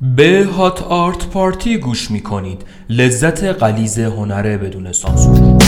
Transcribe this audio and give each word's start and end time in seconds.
به 0.00 0.46
هات 0.56 0.82
آرت 0.82 1.26
پارتی 1.26 1.78
گوش 1.78 2.10
می 2.10 2.20
کنید 2.20 2.64
لذت 2.90 3.44
قلیز 3.44 3.98
هنره 3.98 4.58
بدون 4.58 4.92
سانسور. 4.92 5.58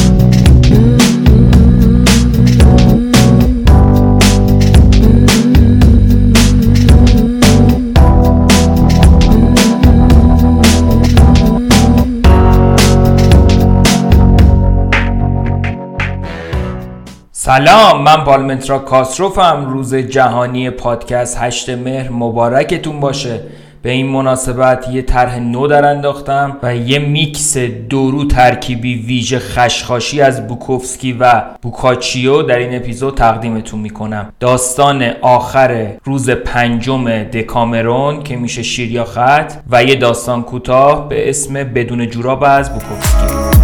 سلام 17.32 18.02
من 18.02 18.24
بالمنترا 18.24 18.78
کاسروفم 18.78 19.66
روز 19.70 19.94
جهانی 19.94 20.70
پادکست 20.70 21.38
هشت 21.38 21.70
مهر 21.70 22.10
مبارکتون 22.10 23.00
باشه. 23.00 23.40
به 23.82 23.90
این 23.90 24.06
مناسبت 24.06 24.88
یه 24.92 25.02
طرح 25.02 25.38
نو 25.38 25.66
در 25.66 25.84
انداختم 25.84 26.56
و 26.62 26.76
یه 26.76 26.98
میکس 26.98 27.56
درو 27.90 28.24
ترکیبی 28.24 28.94
ویژه 28.94 29.38
خشخاشی 29.38 30.20
از 30.20 30.46
بوکوفسکی 30.46 31.12
و 31.12 31.42
بوکاچیو 31.62 32.42
در 32.42 32.58
این 32.58 32.76
اپیزود 32.76 33.14
تقدیمتون 33.14 33.80
می‌کنم. 33.80 34.32
داستان 34.40 35.02
آخر 35.22 35.92
روز 36.04 36.30
پنجم 36.30 37.22
دکامرون 37.22 38.22
که 38.22 38.36
میشه 38.36 38.62
شیر 38.62 38.92
یا 38.92 39.04
خط 39.04 39.52
و 39.70 39.84
یه 39.84 39.94
داستان 39.94 40.42
کوتاه 40.42 41.08
به 41.08 41.28
اسم 41.30 41.54
بدون 41.54 42.08
جوراب 42.08 42.44
از 42.44 42.72
بوکوفسکی. 42.72 43.57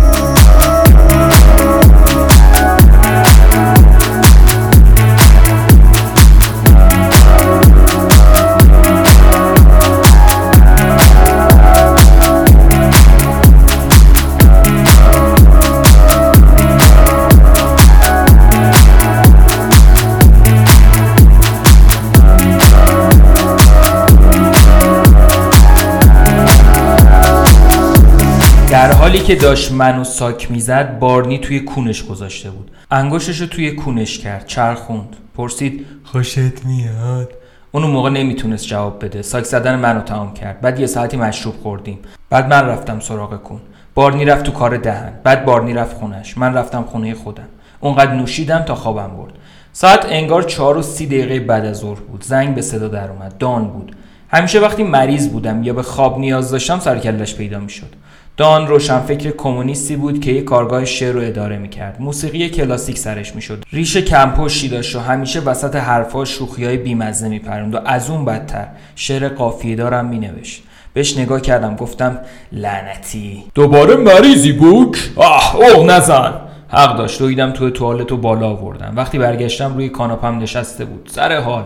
که 29.35 29.41
داشت 29.41 29.73
منو 29.73 30.05
ساک 30.05 30.51
می‌زد 30.51 30.99
بارنی 30.99 31.39
توی 31.39 31.61
کونش 31.61 32.05
گذاشته 32.05 32.51
بود. 32.51 32.71
انگشتش 32.91 33.41
رو 33.41 33.47
توی 33.47 33.71
کونش 33.71 34.19
کرد 34.19 34.47
چرخوند. 34.47 35.17
پرسید 35.37 35.87
خوشت 36.05 36.65
میاد؟ 36.65 37.33
اون 37.73 37.83
موقع 37.83 38.11
نمی‌تونست 38.11 38.67
جواب 38.67 39.05
بده. 39.05 39.23
ساک 39.23 39.45
زدن 39.45 39.77
منو 39.77 40.01
تمام 40.01 40.35
کرد. 40.35 40.61
بعد 40.61 40.81
یه 40.81 40.87
ساعتی 40.87 41.17
مشروب 41.17 41.55
خوردیم. 41.63 41.99
بعد 42.31 42.49
من 42.49 42.67
رفتم 42.67 43.01
سراغ 43.01 43.43
کون. 43.43 43.61
بارنی 43.95 44.25
رفت 44.25 44.45
تو 44.45 44.53
کار 44.53 44.77
دهن. 44.77 45.13
بعد 45.25 45.45
بارنی 45.45 45.75
رفت 45.75 45.97
خونش. 45.97 46.39
من 46.39 46.55
رفتم 46.55 46.83
خونه 46.83 47.15
خودم. 47.15 47.49
اونقدر 47.81 48.15
نوشیدم 48.15 48.59
تا 48.59 48.75
خوابم 48.75 49.17
برد. 49.17 49.33
ساعت 49.73 50.07
انگار 50.09 50.43
چهار 50.43 50.77
و 50.77 50.83
سی 50.83 51.07
دقیقه 51.07 51.41
بعد 51.41 51.65
از 51.65 51.77
ظهر 51.77 52.01
بود. 52.01 52.25
زنگ 52.25 52.55
به 52.55 52.63
صدا 52.63 52.89
در 52.89 53.11
اومد 53.11 53.39
دان 53.39 53.69
بود. 53.69 53.97
همیشه 54.29 54.61
وقتی 54.61 54.83
مریض 54.83 55.29
بودم 55.29 55.63
یا 55.63 55.73
به 55.73 55.83
خواب 55.83 56.19
نیاز 56.19 56.51
داشتم 56.51 56.79
سرکلش 56.79 57.35
پیدا 57.35 57.59
می‌شد. 57.59 57.95
دان 58.37 58.67
روشنفکر 58.67 59.31
کمونیستی 59.31 59.97
بود 59.97 60.21
که 60.21 60.33
یک 60.33 60.45
کارگاه 60.45 60.85
شعر 60.85 61.13
رو 61.13 61.21
اداره 61.21 61.59
می‌کرد. 61.59 61.97
موسیقی 62.01 62.49
کلاسیک 62.49 62.99
سرش 62.99 63.35
می‌شد. 63.35 63.65
ریش 63.73 63.97
کمپشتی 63.97 64.69
داشت 64.69 64.97
و 64.97 65.01
همیشه 65.01 65.41
وسط 65.41 65.77
حرفها 65.77 66.25
شوخی 66.25 66.65
های 66.65 66.77
بیمزه 66.77 67.29
میپروند 67.29 67.75
و 67.75 67.79
از 67.85 68.11
اون 68.11 68.25
بدتر 68.25 68.67
شعر 68.97 69.29
قافیه 69.29 69.77
دارم 69.77 70.07
مینوشت. 70.07 70.63
بهش 70.93 71.19
نگاه 71.19 71.41
کردم 71.41 71.77
گفتم 71.77 72.19
لعنتی. 72.53 73.45
دوباره 73.55 73.97
مریضی 73.97 74.53
بوک؟ 74.53 74.97
آه 75.17 75.57
اوه 75.57 75.87
نزن. 75.87 76.33
حق 76.69 76.97
داشت. 76.99 77.19
دویدم 77.19 77.51
توی 77.51 77.71
توالت 77.71 78.13
و 78.13 78.17
بالا 78.17 78.49
آوردم. 78.49 78.93
وقتی 78.97 79.19
برگشتم 79.19 79.75
روی 79.75 79.89
کاناپم 79.89 80.39
نشسته 80.39 80.85
بود. 80.85 81.11
سر 81.13 81.41
حال 81.41 81.65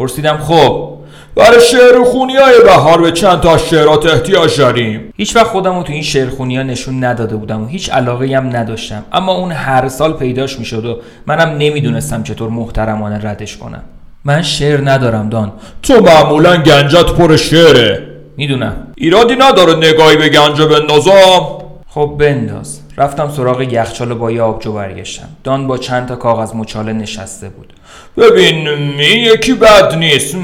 پرسیدم 0.00 0.36
خب 0.36 0.88
برای 1.36 1.60
شعر 1.60 2.04
خونی 2.04 2.36
های 2.36 2.54
بهار 2.64 3.00
به 3.00 3.12
چند 3.12 3.40
تا 3.40 3.58
شعرات 3.58 4.06
احتیاج 4.06 4.58
داریم؟ 4.58 5.12
هیچ 5.16 5.36
وقت 5.36 5.46
خودم 5.46 5.76
رو 5.76 5.82
تو 5.82 5.92
این 5.92 6.02
شعر 6.02 6.28
خونی 6.28 6.56
ها 6.56 6.62
نشون 6.62 7.04
نداده 7.04 7.36
بودم 7.36 7.62
و 7.62 7.66
هیچ 7.66 7.90
علاقه 7.90 8.36
هم 8.36 8.56
نداشتم. 8.56 9.04
اما 9.12 9.32
اون 9.32 9.52
هر 9.52 9.88
سال 9.88 10.12
پیداش 10.12 10.58
می‌شد 10.58 10.84
و 10.86 10.96
منم 11.26 11.48
نمی‌دونستم 11.58 12.22
چطور 12.22 12.48
محترمانه 12.48 13.28
ردش 13.28 13.56
کنم. 13.56 13.82
من 14.24 14.42
شعر 14.42 14.90
ندارم 14.90 15.28
دان. 15.28 15.52
تو 15.82 16.00
معمولا 16.00 16.56
گنجت 16.56 17.06
پر 17.06 17.36
شعره. 17.36 18.06
می‌دونم. 18.36 18.86
ایرادی 18.96 19.36
نداره 19.36 19.76
نگاهی 19.76 20.16
به 20.16 20.28
گنجه 20.28 20.66
بندازم. 20.66 21.46
خب 21.88 22.16
بنداز. 22.18 22.80
رفتم 23.00 23.30
سراغ 23.30 23.60
یخچال 23.60 24.14
با 24.14 24.30
یه 24.30 24.42
آبجو 24.42 24.72
برگشتم. 24.72 25.28
دان 25.44 25.66
با 25.66 25.78
چند 25.78 26.08
تا 26.08 26.16
کاغذ 26.16 26.54
مچاله 26.54 26.92
نشسته 26.92 27.48
بود. 27.48 27.72
ببین 28.16 28.68
این 28.68 29.24
یکی 29.34 29.52
بد 29.52 29.94
نیست. 29.94 30.36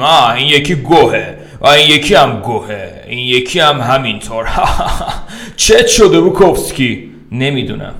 آه 0.00 0.34
این 0.34 0.46
یکی 0.46 0.74
گوهه. 0.74 1.34
و 1.60 1.66
این 1.66 1.90
یکی 1.90 2.14
هم 2.14 2.40
گوهه. 2.40 3.04
این 3.08 3.18
یکی 3.18 3.60
هم 3.60 3.80
همینطور. 3.80 4.48
چت 5.56 5.86
شده 5.86 6.20
بوکوفسکی. 6.20 7.10
نمی‌دونم. 7.32 7.94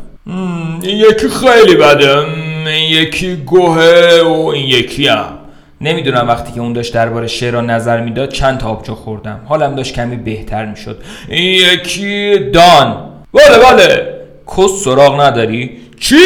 این 0.82 0.96
یکی 0.96 1.28
خیلی 1.28 1.74
بده. 1.74 2.18
این 2.66 2.90
یکی 2.90 3.36
گوهه 3.36 4.22
و 4.22 4.46
این 4.46 4.66
یکی 4.66 5.08
هم. 5.08 5.38
نمی‌دونم 5.80 6.28
وقتی 6.28 6.52
که 6.52 6.60
اون 6.60 6.72
داشت 6.72 6.94
درباره 6.94 7.26
شعر 7.26 7.52
را 7.52 7.60
نظر 7.60 8.00
می‌داد 8.00 8.28
چند 8.32 8.58
تا 8.58 8.68
آبجو 8.68 8.94
خوردم. 8.94 9.40
حالم 9.48 9.74
داشت 9.74 9.94
کمی 9.94 10.16
بهتر 10.16 10.66
می‌شد. 10.66 11.02
این 11.28 11.54
یکی 11.72 12.38
دان. 12.38 13.09
بله 13.34 13.58
بله. 13.58 14.14
کس 14.56 14.84
سراغ 14.84 15.20
نداری؟ 15.20 15.70
چی؟ 16.00 16.16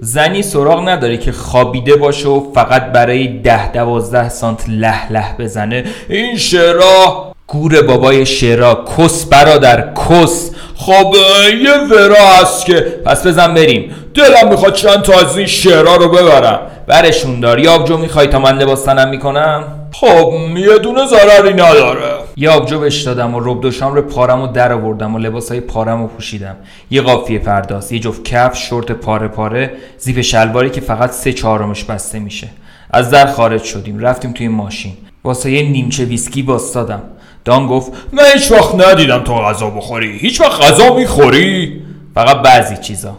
زنی 0.00 0.42
سراغ 0.42 0.88
نداری 0.88 1.18
که 1.18 1.32
خوابیده 1.32 1.96
باشه 1.96 2.28
و 2.28 2.52
فقط 2.54 2.92
برای 2.92 3.28
ده 3.28 3.72
دوازده 3.72 4.28
سانت 4.28 4.64
له 4.68 5.12
له 5.12 5.36
بزنه؟ 5.38 5.84
این 6.08 6.36
شعرها 6.36 7.32
گور 7.46 7.82
بابای 7.82 8.26
شعرا 8.26 8.84
کس 8.98 9.24
برادر 9.24 9.88
کس. 9.94 10.50
خب 10.76 11.14
یه 11.62 11.72
ورا 11.90 12.26
هست 12.40 12.66
که 12.66 12.74
پس 13.04 13.26
بزن 13.26 13.54
بریم. 13.54 13.94
دلم 14.14 14.48
می‌خواد 14.48 14.74
چند 14.74 15.02
تا 15.02 15.12
از 15.12 15.36
این 15.36 15.46
شعرها 15.46 15.96
رو 15.96 16.08
ببرم. 16.08 16.60
برشون 16.86 17.40
دار. 17.40 17.58
یا 17.58 17.72
آبجو 17.72 17.96
می‌خوای 17.96 18.26
تا 18.26 18.38
من 18.38 18.58
لباس 18.58 18.88
می‌کنم؟ 18.88 19.64
خب 19.92 20.32
یه 20.56 20.78
دونه 20.78 21.06
ضرری 21.06 21.52
نداره. 21.52 22.21
یه 22.36 22.50
آبجو 22.50 22.80
بهش 22.80 23.02
دادم 23.02 23.34
و 23.34 23.40
رب 23.40 23.60
دو 23.60 23.70
رو 23.70 24.02
پارم 24.02 24.40
و 24.40 24.46
در 24.46 24.72
آوردم 24.72 25.14
و 25.14 25.18
لباسای 25.18 25.60
پارم 25.60 26.02
رو 26.02 26.06
پوشیدم. 26.06 26.56
یه 26.90 27.02
قافیه 27.02 27.38
پرداز 27.38 27.92
یه 27.92 27.98
جفت 27.98 28.24
کف 28.24 28.56
شورت 28.56 28.92
پاره 28.92 29.28
پاره 29.28 29.70
زیپ 29.98 30.20
شلواری 30.20 30.70
که 30.70 30.80
فقط 30.80 31.10
سه 31.10 31.32
چهارمش 31.32 31.84
بسته 31.84 32.18
میشه. 32.18 32.48
از 32.90 33.10
در 33.10 33.26
خارج 33.26 33.62
شدیم 33.62 33.98
رفتیم 33.98 34.32
توی 34.32 34.48
ماشین. 34.48 34.92
واسه 35.24 35.52
یه 35.52 35.70
نیمچه 35.70 36.04
ویسکی 36.04 36.42
وایستادم 36.42 37.02
دان 37.44 37.66
گفت 37.66 37.92
من 38.12 38.22
هیچ 38.34 38.52
وقت 38.52 38.74
ندیدم 38.74 39.18
تو 39.18 39.34
غذا 39.34 39.70
بخوری 39.70 40.18
هیچ 40.18 40.40
وقت 40.40 40.62
غذا 40.62 40.94
می‌خوری؟ 40.94 41.82
فقط 42.14 42.42
بعضی 42.42 42.76
چیزا. 42.76 43.16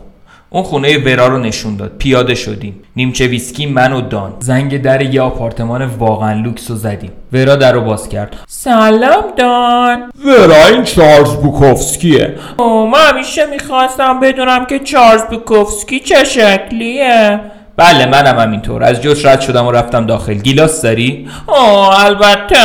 اون 0.53 0.63
خونه 0.63 0.97
ورا 0.97 1.27
رو 1.27 1.37
نشون 1.39 1.75
داد. 1.75 1.91
پیاده 1.97 2.35
شدیم. 2.35 2.79
نیمچه 2.95 3.27
ویسکی 3.27 3.65
من 3.65 3.93
و 3.93 4.01
دان. 4.01 4.33
زنگ 4.39 4.81
در 4.81 5.01
یه 5.01 5.21
آپارتمان 5.21 5.85
واقعا 5.85 6.41
لوکس 6.41 6.71
رو 6.71 6.75
زدیم. 6.75 7.11
ورا 7.33 7.55
در 7.55 7.73
رو 7.73 7.81
باز 7.81 8.09
کرد. 8.09 8.35
سلام 8.47 9.23
دان. 9.37 10.11
ورا 10.25 10.67
این 10.67 10.83
چارلز 10.83 11.35
بوکوفسکیه. 11.35 12.35
او 12.57 12.87
من 12.87 12.99
همیشه 12.99 13.45
می‌خواستم 13.45 14.19
بدونم 14.19 14.65
که 14.65 14.79
چارلز 14.79 15.23
بوکوفسکی 15.23 15.99
چه 15.99 16.23
شکلیه. 16.23 17.39
بله 17.77 18.05
منم 18.05 18.39
همینطور. 18.39 18.83
از 18.83 19.01
جلوش 19.01 19.25
رد 19.25 19.41
شدم 19.41 19.65
و 19.65 19.71
رفتم 19.71 20.05
داخل. 20.05 20.33
گیلاس 20.33 20.81
داری؟ 20.81 21.29
آه 21.47 22.05
البته. 22.05 22.55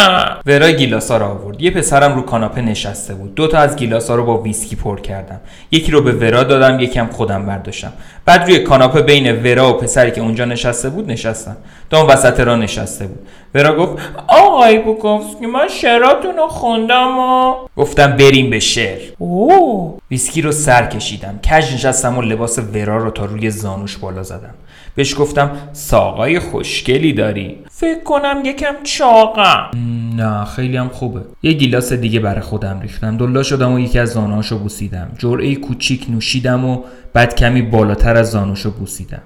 ورا 0.46 0.70
گیلاس 0.70 1.10
ها 1.10 1.16
رو 1.16 1.26
آورد 1.26 1.62
یه 1.62 1.70
پسرم 1.70 2.14
رو 2.14 2.22
کاناپه 2.22 2.60
نشسته 2.60 3.14
بود. 3.14 3.34
دو 3.34 3.46
تا 3.46 3.58
از 3.58 3.76
گیلاس 3.76 4.10
ها 4.10 4.16
رو 4.16 4.24
با 4.24 4.38
ویسکی 4.38 4.76
پر 4.76 5.00
کردم. 5.00 5.40
یکی 5.70 5.92
رو 5.92 6.02
به 6.02 6.12
ورا 6.12 6.44
دادم 6.44 6.80
یکم 6.80 7.06
خودم 7.06 7.46
برداشتم. 7.46 7.92
بعد 8.24 8.42
روی 8.42 8.58
کاناپه 8.58 9.02
بین 9.02 9.42
ورا 9.42 9.70
و 9.70 9.72
پسری 9.72 10.10
که 10.10 10.20
اونجا 10.20 10.44
نشسته 10.44 10.88
بود 10.88 11.10
نشستم. 11.10 11.56
دان 11.90 12.08
وسط 12.08 12.40
ورا 12.40 12.56
نشسته 12.56 13.06
بود. 13.06 13.28
ورا 13.54 13.76
گفت 13.76 13.98
آقای 14.28 14.78
بوکوفسکی 14.78 15.46
من 15.46 15.68
شعراتون 15.68 16.36
رو 16.36 16.48
خوندم 16.48 17.18
و 17.18 17.54
گفتم 17.76 18.16
بریم 18.16 18.50
به 18.50 18.60
شعر. 18.60 19.00
اوه. 19.18 19.98
ویسکی 20.10 20.42
رو 20.42 20.52
سر 20.52 20.86
کشیدم. 20.86 21.38
کج 21.50 21.74
نشستم 21.74 22.18
و 22.18 22.22
لباس 22.22 22.58
ورا 22.74 22.96
رو 22.96 23.10
تا 23.10 23.24
روی 23.24 23.50
زانوش 23.50 23.96
بالا 23.96 24.22
زدم. 24.22 24.54
بهش 24.98 25.14
گفتم 25.18 25.50
ساقای 25.72 26.38
خوشگلی 26.38 27.12
داری. 27.12 27.58
فکر 27.70 28.02
کنم 28.04 28.42
یکم 28.44 28.74
چاقم. 28.82 29.70
نه 30.16 30.44
خیلی 30.44 30.76
هم 30.76 30.88
خوبه. 30.88 31.20
یه 31.42 31.52
گیلاس 31.52 31.92
دیگه 31.92 32.20
برای 32.20 32.40
خودم 32.40 32.80
ریختم. 32.80 33.16
دلا 33.16 33.42
شدم 33.42 33.72
و 33.72 33.78
یکی 33.78 33.98
از 33.98 34.08
زانوهاشو 34.08 34.58
بوسیدم. 34.58 35.10
جرعه 35.18 35.54
کوچیک 35.54 36.06
نوشیدم 36.10 36.64
و 36.64 36.82
بعد 37.12 37.34
کمی 37.34 37.62
بالاتر 37.62 38.16
از 38.16 38.30
زانوشو 38.30 38.70
بوسیدم. 38.70 39.22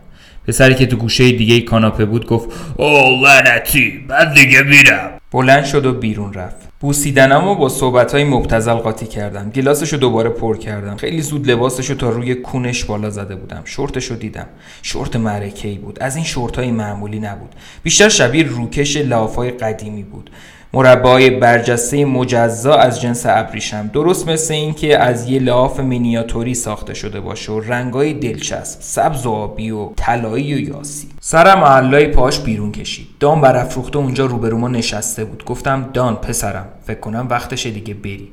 پسری 0.46 0.74
که 0.74 0.86
تو 0.86 0.96
گوشه 0.96 1.32
دیگه 1.32 1.60
کاناپه 1.60 2.04
بود 2.04 2.26
گفت 2.26 2.48
او 2.76 2.86
لعنتی 3.24 4.04
من 4.08 4.34
دیگه 4.34 4.62
میرم. 4.62 5.10
بلند 5.32 5.64
شد 5.64 5.86
و 5.86 5.92
بیرون 5.92 6.32
رفت. 6.32 6.68
بوسیدنم 6.80 7.48
و 7.48 7.54
با 7.54 7.68
صحبت 7.68 8.12
های 8.14 8.24
مبتزل 8.24 8.74
قاطی 8.74 9.06
کردم. 9.06 9.50
گلاسش 9.50 9.92
رو 9.92 9.98
دوباره 9.98 10.30
پر 10.30 10.56
کردم. 10.56 10.96
خیلی 10.96 11.22
زود 11.22 11.50
لباسش 11.50 11.90
رو 11.90 11.96
تا 11.96 12.10
روی 12.10 12.34
کونش 12.34 12.84
بالا 12.84 13.10
زده 13.10 13.36
بودم. 13.36 13.62
شورتش 13.64 14.04
رو 14.04 14.16
دیدم. 14.16 14.46
شورت 14.82 15.16
معرکه 15.16 15.68
بود. 15.68 15.98
از 16.02 16.16
این 16.16 16.24
شورت 16.24 16.56
های 16.56 16.70
معمولی 16.70 17.20
نبود. 17.20 17.54
بیشتر 17.82 18.08
شبیه 18.08 18.44
روکش 18.44 18.96
لافای 18.96 19.50
قدیمی 19.50 20.02
بود. 20.02 20.30
مربای 20.74 21.30
برجسته 21.30 22.04
مجزا 22.04 22.74
از 22.74 23.00
جنس 23.00 23.26
ابریشم. 23.28 23.90
درست 23.92 24.28
مثل 24.28 24.54
اینکه 24.54 24.98
از 24.98 25.28
یه 25.28 25.40
لاف 25.40 25.80
مینیاتوری 25.80 26.54
ساخته 26.54 26.94
شده 26.94 27.20
باشه 27.20 27.52
و 27.52 27.60
رنگای 27.60 28.12
دلچسب 28.12 28.80
سبز 28.80 29.26
و 29.26 29.30
آبی 29.30 29.70
و 29.70 29.88
طلایی 29.96 30.54
و 30.54 30.58
یاسی. 30.58 31.08
سرم 31.20 31.58
محلای 31.58 32.06
پاش 32.06 32.40
بیرون 32.40 32.72
کشید. 32.72 33.06
دان 33.20 33.40
برافروخته 33.40 33.98
اونجا 33.98 34.26
روبرو 34.26 34.58
ما 34.58 34.68
نشسته 34.68 35.24
بود. 35.24 35.44
گفتم 35.44 35.90
دان 35.92 36.16
پسرم. 36.16 36.66
فکر 36.86 37.00
کنم 37.00 37.26
وقتشه 37.30 37.70
دیگه 37.70 37.94
بری. 37.94 38.28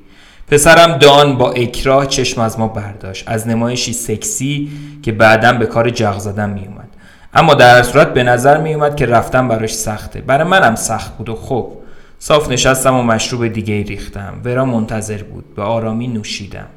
پسرم 0.48 0.98
دان 0.98 1.38
با 1.38 1.52
اکراه 1.52 2.08
چشم 2.08 2.42
از 2.42 2.60
ما 2.60 2.68
برداشت. 2.68 3.24
از 3.28 3.48
نمایشی 3.48 3.94
سکسی 3.94 4.70
که 5.04 5.12
بعدا 5.12 5.54
به 5.54 5.66
کار 5.66 5.90
جغ 5.90 6.20
زدن 6.20 6.50
میومد 6.50 6.90
اما 7.34 7.54
در 7.54 7.84
صورت 7.84 8.14
به 8.14 8.24
نظر 8.24 8.62
میومد 8.62 8.96
که 8.96 9.06
رفتن 9.06 9.48
براش 9.48 9.74
سخته. 9.74 10.22
برای 10.22 10.48
منم 10.48 10.76
سخت 10.76 11.18
بود 11.18 11.30
و 11.30 11.36
خب. 11.36 11.72
صاف 12.20 12.52
نشستم 12.52 12.96
و 12.96 13.04
مشروب 13.04 13.48
دیگه 13.48 13.84
ریختم. 13.84 14.34
ورا 14.44 14.66
منتظر 14.66 15.24
بود. 15.24 15.56
به 15.56 15.62
آرامی 15.62 16.08
نوشیدم. 16.08 16.68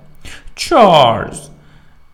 چارلز! 0.54 1.40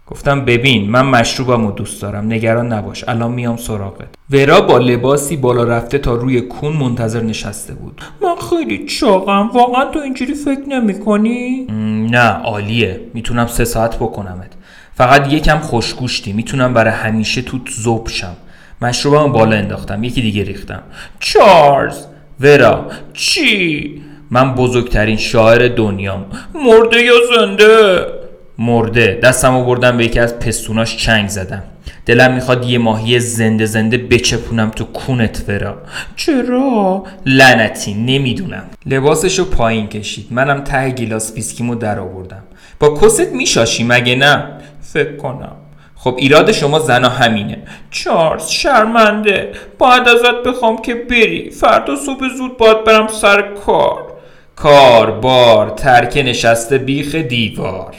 گفتم 0.07 0.45
ببین 0.45 0.91
من 0.91 1.07
مشروبم 1.07 1.67
و 1.67 1.73
دوست 1.73 2.03
دارم. 2.03 2.27
نگران 2.27 2.73
نباش. 2.73 3.05
الان 3.09 3.33
میام 3.33 3.57
سراغت. 3.57 4.09
ورا 4.31 4.61
با 4.61 4.79
لباسی 4.79 5.37
بالا 5.37 5.65
رفته 5.65 5.99
تا 5.99 6.15
روی 6.15 6.41
کون 6.41 6.73
منتظر 6.73 7.21
نشسته 7.21 7.75
بود. 7.75 8.03
من 8.23 8.35
خیلی 8.51 8.87
چاقم. 8.87 9.51
واقعا 9.55 9.85
تو 9.85 9.99
اینجوری 9.99 10.35
فکر 10.35 10.69
نمی 10.69 11.01
کنی؟ 11.01 11.67
نه 12.11 12.29
عالیه. 12.29 13.01
می‌تونم 13.15 13.47
سه 13.47 13.65
ساعت 13.65 13.97
بکنمت. 13.97 14.53
فقط 14.95 15.33
یکم 15.33 15.59
خوشگوشتی. 15.59 16.33
می‌تونم 16.33 16.75
برای 16.75 16.93
همیشه 16.93 17.43
تو 17.43 17.59
زوب 17.71 18.09
شم. 18.09 18.37
مشروبم 18.83 19.33
بالا 19.33 19.57
انداختم. 19.57 20.05
یکی 20.05 20.23
دیگه 20.23 20.43
ریختم. 20.43 20.83
چارلز! 21.21 22.05
ورا. 22.41 22.91
چی؟ 23.13 24.03
من 24.31 24.55
بزرگترین 24.55 25.17
شاعر 25.17 25.69
دنیام. 25.69 26.27
مرده 26.55 27.03
یا 27.03 27.15
زنده؟ 27.37 28.07
مرده. 28.59 29.21
دستم 29.23 29.65
بردم 29.65 29.97
به 29.97 30.05
یکی 30.05 30.21
از 30.21 30.39
پستوناش 30.39 30.97
چنگ 30.97 31.29
زدم. 31.29 31.63
دلم 32.07 32.35
می‌خواد 32.35 32.65
یه 32.65 32.79
ماهی 32.79 33.21
زنده 33.21 33.67
زنده 33.67 33.99
بچپونم 33.99 34.71
تو 34.71 34.85
کونت 34.85 35.45
ورا. 35.49 35.83
چرا؟ 36.17 37.05
لعنتی. 37.27 37.95
نمی‌دونم. 37.95 38.65
لباسشو 38.87 39.51
پایین 39.51 39.87
کشید. 39.87 40.27
منم 40.31 40.65
ته 40.65 40.91
گیلاس 40.91 41.33
ویسکیمو 41.35 41.75
در 41.75 41.99
آوردم. 41.99 42.43
با 42.81 42.99
کست 43.01 43.33
میشاشی؟ 43.33 43.85
مگه 43.85 44.15
نه؟ 44.15 44.45
فکر 44.81 45.17
کنم. 45.17 45.57
خب 45.99 46.15
ایراد 46.19 46.53
شما 46.53 46.79
زنا 46.79 47.09
همینه. 47.09 47.63
چارلز 47.91 48.49
شرمنده. 48.49 49.53
باید 49.79 50.09
ازت 50.09 50.43
بخوام 50.47 50.83
که 50.83 50.95
بری. 50.95 51.51
فردا 51.51 51.97
صبح 51.97 52.29
زود 52.37 52.57
باید 52.57 52.85
برم 52.85 53.07
سر 53.07 53.43
کار. 53.43 54.13
کار 54.57 55.11
بار 55.11 55.71
ترک 55.71 56.17
نشسته 56.17 56.79
بیخ 56.79 57.15
دیوار. 57.15 57.95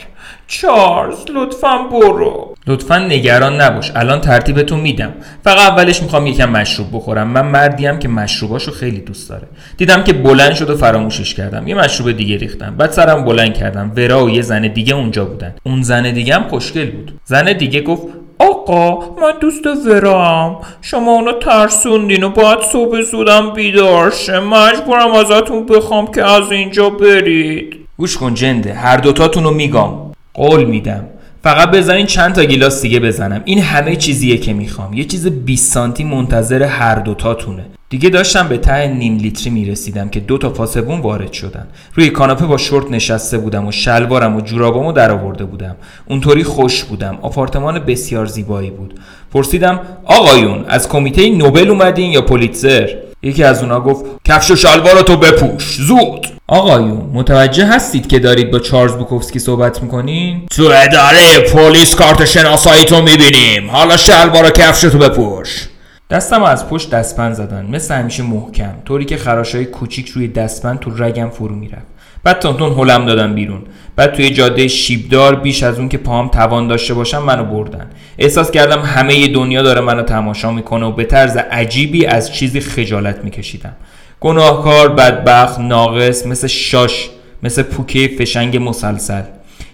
چارلز 0.46 1.24
لطفا 1.34 1.78
برو. 1.78 2.49
لطفا 2.66 2.98
نگران 2.98 3.60
نباش. 3.60 3.92
الان 3.96 4.20
ترتیبتو 4.20 4.76
میدم. 4.76 5.12
فقط 5.44 5.58
اولش 5.58 6.02
می‌خوام 6.02 6.26
یکم 6.26 6.50
مشروب 6.50 6.86
بخورم. 6.92 7.28
من 7.28 7.46
مردیم 7.46 7.98
که 7.98 8.08
مشروباشو 8.08 8.70
خیلی 8.72 9.00
دوست 9.00 9.28
داره. 9.28 9.48
دیدم 9.76 10.04
که 10.04 10.12
بلند 10.12 10.54
شد 10.54 10.70
و 10.70 10.76
فراموشش 10.76 11.34
کردم. 11.34 11.68
یه 11.68 11.74
مشروب 11.74 12.12
دیگه 12.12 12.36
ریختم. 12.36 12.74
بعد 12.78 12.90
سرم 12.90 13.24
بلند 13.24 13.54
کردم. 13.54 13.92
ورا 13.96 14.24
و 14.24 14.30
یه 14.30 14.42
زن 14.42 14.68
دیگه 14.68 14.94
اونجا 14.94 15.24
بودن. 15.24 15.54
اون 15.62 15.82
زن 15.82 16.12
دیگه 16.12 16.34
هم 16.34 16.48
خوشگل 16.48 16.90
بود. 16.90 17.12
زن 17.24 17.52
دیگه 17.52 17.80
گفت 17.80 18.02
آقا 18.38 18.96
من 18.96 19.32
دوست 19.40 19.66
ورام. 19.86 20.60
شما 20.82 21.10
اونو 21.10 21.32
ترسوندین 21.32 22.24
و 22.24 22.28
باید 22.28 22.60
صبح 22.60 23.00
زودم 23.00 23.50
بیدار 23.50 24.12
مجبورم 24.50 25.12
ازتون 25.12 25.66
بخوام 25.66 26.06
که 26.06 26.24
از 26.24 26.52
اینجا 26.52 26.90
برید. 26.90 27.76
گوش 27.96 28.16
کن 28.16 28.34
جنده. 28.34 28.74
هر 28.74 28.96
دوتاتون 28.96 29.44
رو 29.44 29.50
میگم. 29.50 29.90
قول 30.34 30.64
میدم. 30.64 31.04
فقط 31.42 31.70
بزنین 31.70 32.06
چند 32.06 32.34
تا 32.34 32.44
گیلاس 32.44 32.82
دیگه 32.82 33.00
بزنم. 33.00 33.42
این 33.44 33.58
همه 33.58 33.96
چیزیه 33.96 34.36
که 34.36 34.52
می‌خوام. 34.52 34.92
یه 34.92 35.04
چیز 35.04 35.26
20 35.26 35.72
سانتی 35.72 36.04
منتظر 36.04 36.62
هر 36.62 36.94
دوتاتونه. 36.94 37.66
دیگه 37.88 38.08
داشتم 38.08 38.48
به 38.48 38.58
ته 38.58 38.86
نیم 38.86 39.16
لیتری 39.16 39.50
می‌رسیدم 39.50 40.08
که 40.08 40.20
دو 40.20 40.38
تا 40.38 40.50
پاسبون 40.50 41.00
وارد 41.00 41.32
شدن. 41.32 41.66
روی 41.94 42.10
کاناپه 42.10 42.46
با 42.46 42.56
شورت 42.56 42.90
نشسته 42.90 43.38
بودم 43.38 43.66
و 43.66 43.72
شلوارم 43.72 44.36
و 44.36 44.40
جورابامو 44.40 44.92
در 44.92 45.10
آورده 45.10 45.44
بودم. 45.44 45.76
اونطوری 46.06 46.44
خوش 46.44 46.84
بودم. 46.84 47.18
آپارتمان 47.22 47.78
بسیار 47.78 48.26
زیبایی 48.26 48.70
بود. 48.70 49.00
پرسیدم 49.32 49.80
آقایون 50.04 50.64
از 50.68 50.88
کمیته 50.88 51.30
نوبل 51.30 51.68
اومدین 51.68 52.12
یا 52.12 52.22
پولیتزر؟ 52.22 52.88
یکی 53.22 53.44
از 53.44 53.62
اونا 53.62 53.80
گفت 53.80 54.04
کفش 54.24 54.50
و 54.50 54.56
شلوارتو 54.56 55.16
بپوش 55.16 55.76
زود. 55.76 56.26
آقایون 56.46 57.10
متوجه 57.12 57.66
هستید 57.66 58.08
که 58.08 58.18
دارید 58.18 58.50
با 58.50 58.58
چارلز 58.58 58.92
بوکوفسکی 58.92 59.38
صحبت 59.38 59.82
می‌کنین؟ 59.82 60.46
تو 60.50 60.62
اداره 60.62 61.40
پلیس 61.52 61.94
کارت 61.94 62.24
شناسایی 62.24 62.84
تو 62.84 63.02
می‌بینیم. 63.02 63.70
حالا 63.70 63.96
شلوار 63.96 64.44
و 64.44 64.50
کفشتو 64.50 64.98
بپوش. 64.98 65.68
دستم 66.10 66.42
از 66.42 66.68
پشت 66.68 66.90
دستبند 66.90 67.34
زدن 67.34 67.66
مثل 67.66 67.94
همیشه 67.94 68.22
محکم 68.22 68.74
طوری 68.84 69.04
که 69.04 69.16
خراشای 69.16 69.64
کوچیک 69.64 70.08
روی 70.08 70.28
دستبند 70.28 70.78
تو 70.78 70.90
رگم 70.98 71.30
فرو 71.30 71.54
می‌رفت. 71.54 71.89
بعد 72.24 72.38
تونتون 72.38 72.72
هلم 72.72 73.06
دادم 73.06 73.34
بیرون. 73.34 73.62
بعد 73.96 74.12
توی 74.12 74.30
جاده 74.30 74.68
شیبدار 74.68 75.34
بیش 75.34 75.62
از 75.62 75.78
اون 75.78 75.88
که 75.88 75.98
پام 75.98 76.28
توان 76.28 76.68
داشته 76.68 76.94
باشم 76.94 77.22
منو 77.22 77.44
بردن. 77.44 77.90
احساس 78.18 78.50
کردم 78.50 78.82
همه 78.82 79.28
دنیا 79.28 79.62
داره 79.62 79.80
منو 79.80 80.02
تماشا 80.02 80.52
می‌کنه 80.52 80.86
و 80.86 80.92
به 80.92 81.04
طرز 81.04 81.36
عجیبی 81.36 82.06
از 82.06 82.34
چیزی 82.34 82.60
خجالت 82.60 83.24
میکشیدم. 83.24 83.76
گناهکار 84.20 84.88
بدبخت 84.88 85.60
ناقص 85.60 86.26
مثل 86.26 86.46
شاش 86.46 87.10
مثل 87.42 87.62
پوکه 87.62 88.10
فشنگ 88.18 88.56
مسلسل. 88.56 89.22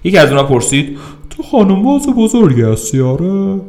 یکی 0.05 0.19
از 0.19 0.31
اونا 0.31 0.45
پرسید 0.45 0.99
تو 1.31 1.43
خانم 1.43 1.83
باز 1.83 2.07
بزرگی 2.17 2.63
هستی 2.63 3.01
آره؟ 3.01 3.61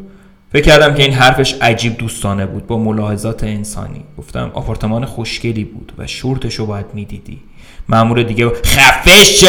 فکر 0.51 0.63
کردم 0.63 0.95
که 0.95 1.03
این 1.03 1.13
حرفش 1.13 1.53
عجیب 1.61 1.97
دوستانه 1.97 2.45
بود 2.45 2.67
با 2.67 2.77
ملاحظات 2.77 3.43
انسانی. 3.43 4.03
گفتم 4.17 4.51
آپارتمان 4.53 5.05
خوشگلی 5.05 5.63
بود 5.63 5.91
و 5.97 6.07
شورتش 6.07 6.55
رو 6.55 6.65
باید 6.65 6.85
می‌دیدی. 6.93 7.39
معمور 7.89 8.23
دیگه 8.23 8.49
خفش 8.49 9.45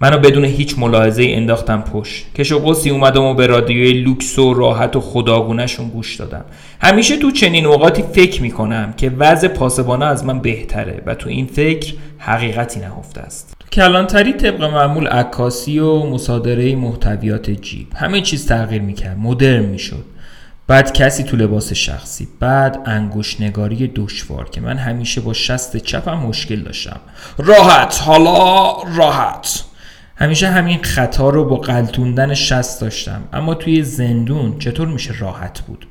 منو 0.00 0.18
بدون 0.18 0.44
هیچ 0.44 0.74
ملاحظه 0.78 1.26
انداختم 1.28 1.80
پشت. 1.80 2.34
کش 2.34 2.52
و 2.52 2.58
قصی 2.58 2.90
اومدم 2.90 3.22
و 3.22 3.34
به 3.34 3.46
رادیوی 3.46 3.92
لوکس 3.92 4.38
و 4.38 4.54
راحت 4.54 4.96
و 4.96 5.00
خداگونهشون 5.00 5.88
گوش 5.88 6.16
دادم. 6.16 6.44
همیشه 6.80 7.16
تو 7.16 7.30
چنین 7.30 7.66
اوقاتی 7.66 8.04
فکر 8.12 8.42
می‌کنم 8.42 8.94
که 8.96 9.10
وضع 9.18 9.48
پاسبانه 9.48 10.04
از 10.04 10.24
من 10.24 10.38
بهتره 10.38 11.02
و 11.06 11.14
تو 11.14 11.28
این 11.28 11.46
فکر 11.46 11.94
حقیقتی 12.18 12.80
نهفته 12.80 13.20
است. 13.20 13.56
تو 13.60 13.68
کلانتری 13.68 14.32
طبق 14.32 14.62
معمول 14.62 15.06
عکاسی 15.06 15.78
و 15.78 16.06
مصادره 16.06 16.76
محتویات 16.76 17.50
جیب. 17.50 17.86
همه 17.96 18.20
چیز 18.20 18.46
تغییر 18.46 18.82
می‌کرد. 18.82 19.18
مدرن 19.18 19.64
می‌شد. 19.64 20.04
بعد 20.66 20.92
کسی 20.92 21.22
تو 21.22 21.36
لباس 21.36 21.72
شخصی 21.72 22.28
بعد 22.40 22.78
انگوش 22.86 23.40
نگاری 23.40 23.92
دشوار 23.94 24.50
که 24.50 24.60
من 24.60 24.76
همیشه 24.76 25.20
با 25.20 25.32
شست 25.32 25.76
چپم 25.76 26.14
مشکل 26.14 26.60
داشتم. 26.60 27.00
راحت 27.38 28.02
حالا 28.02 28.76
راحت. 28.96 29.64
همیشه 30.16 30.48
همین 30.48 30.82
خطا 30.82 31.30
رو 31.30 31.44
با 31.44 31.56
قلتوندن 31.56 32.34
شست 32.34 32.80
داشتم. 32.80 33.22
اما 33.32 33.54
توی 33.54 33.82
زندون 33.82 34.58
چطور 34.58 34.88
میشه 34.88 35.18
راحت 35.18 35.60
بود؟ 35.60 35.86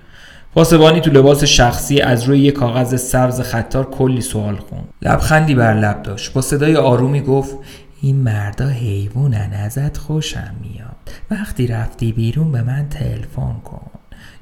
پاسبانی 0.56 1.02
تو 1.02 1.12
لباس 1.12 1.44
شخصی 1.44 2.02
از 2.02 2.24
روی 2.24 2.40
یه 2.40 2.52
کاغذ 2.52 2.96
سبز 2.96 3.42
خطار 3.42 3.90
کلی 3.90 4.22
سوال 4.22 4.56
خون 4.56 4.84
لبخندی 5.02 5.56
بر 5.56 5.74
لب 5.74 6.04
داشت. 6.04 6.34
با 6.34 6.42
صدای 6.42 6.76
آرومی 6.76 7.22
گفت 7.22 7.56
این 8.02 8.16
مردا 8.16 8.68
حیوانن 8.68 9.54
ازت 9.54 9.98
خوشم 9.98 10.56
میاد. 10.62 10.96
وقتی 11.32 11.68
رفتی 11.68 12.12
بیرون 12.12 12.52
به 12.52 12.62
من 12.62 12.90
تلفن 12.90 13.56
کن. 13.64 13.92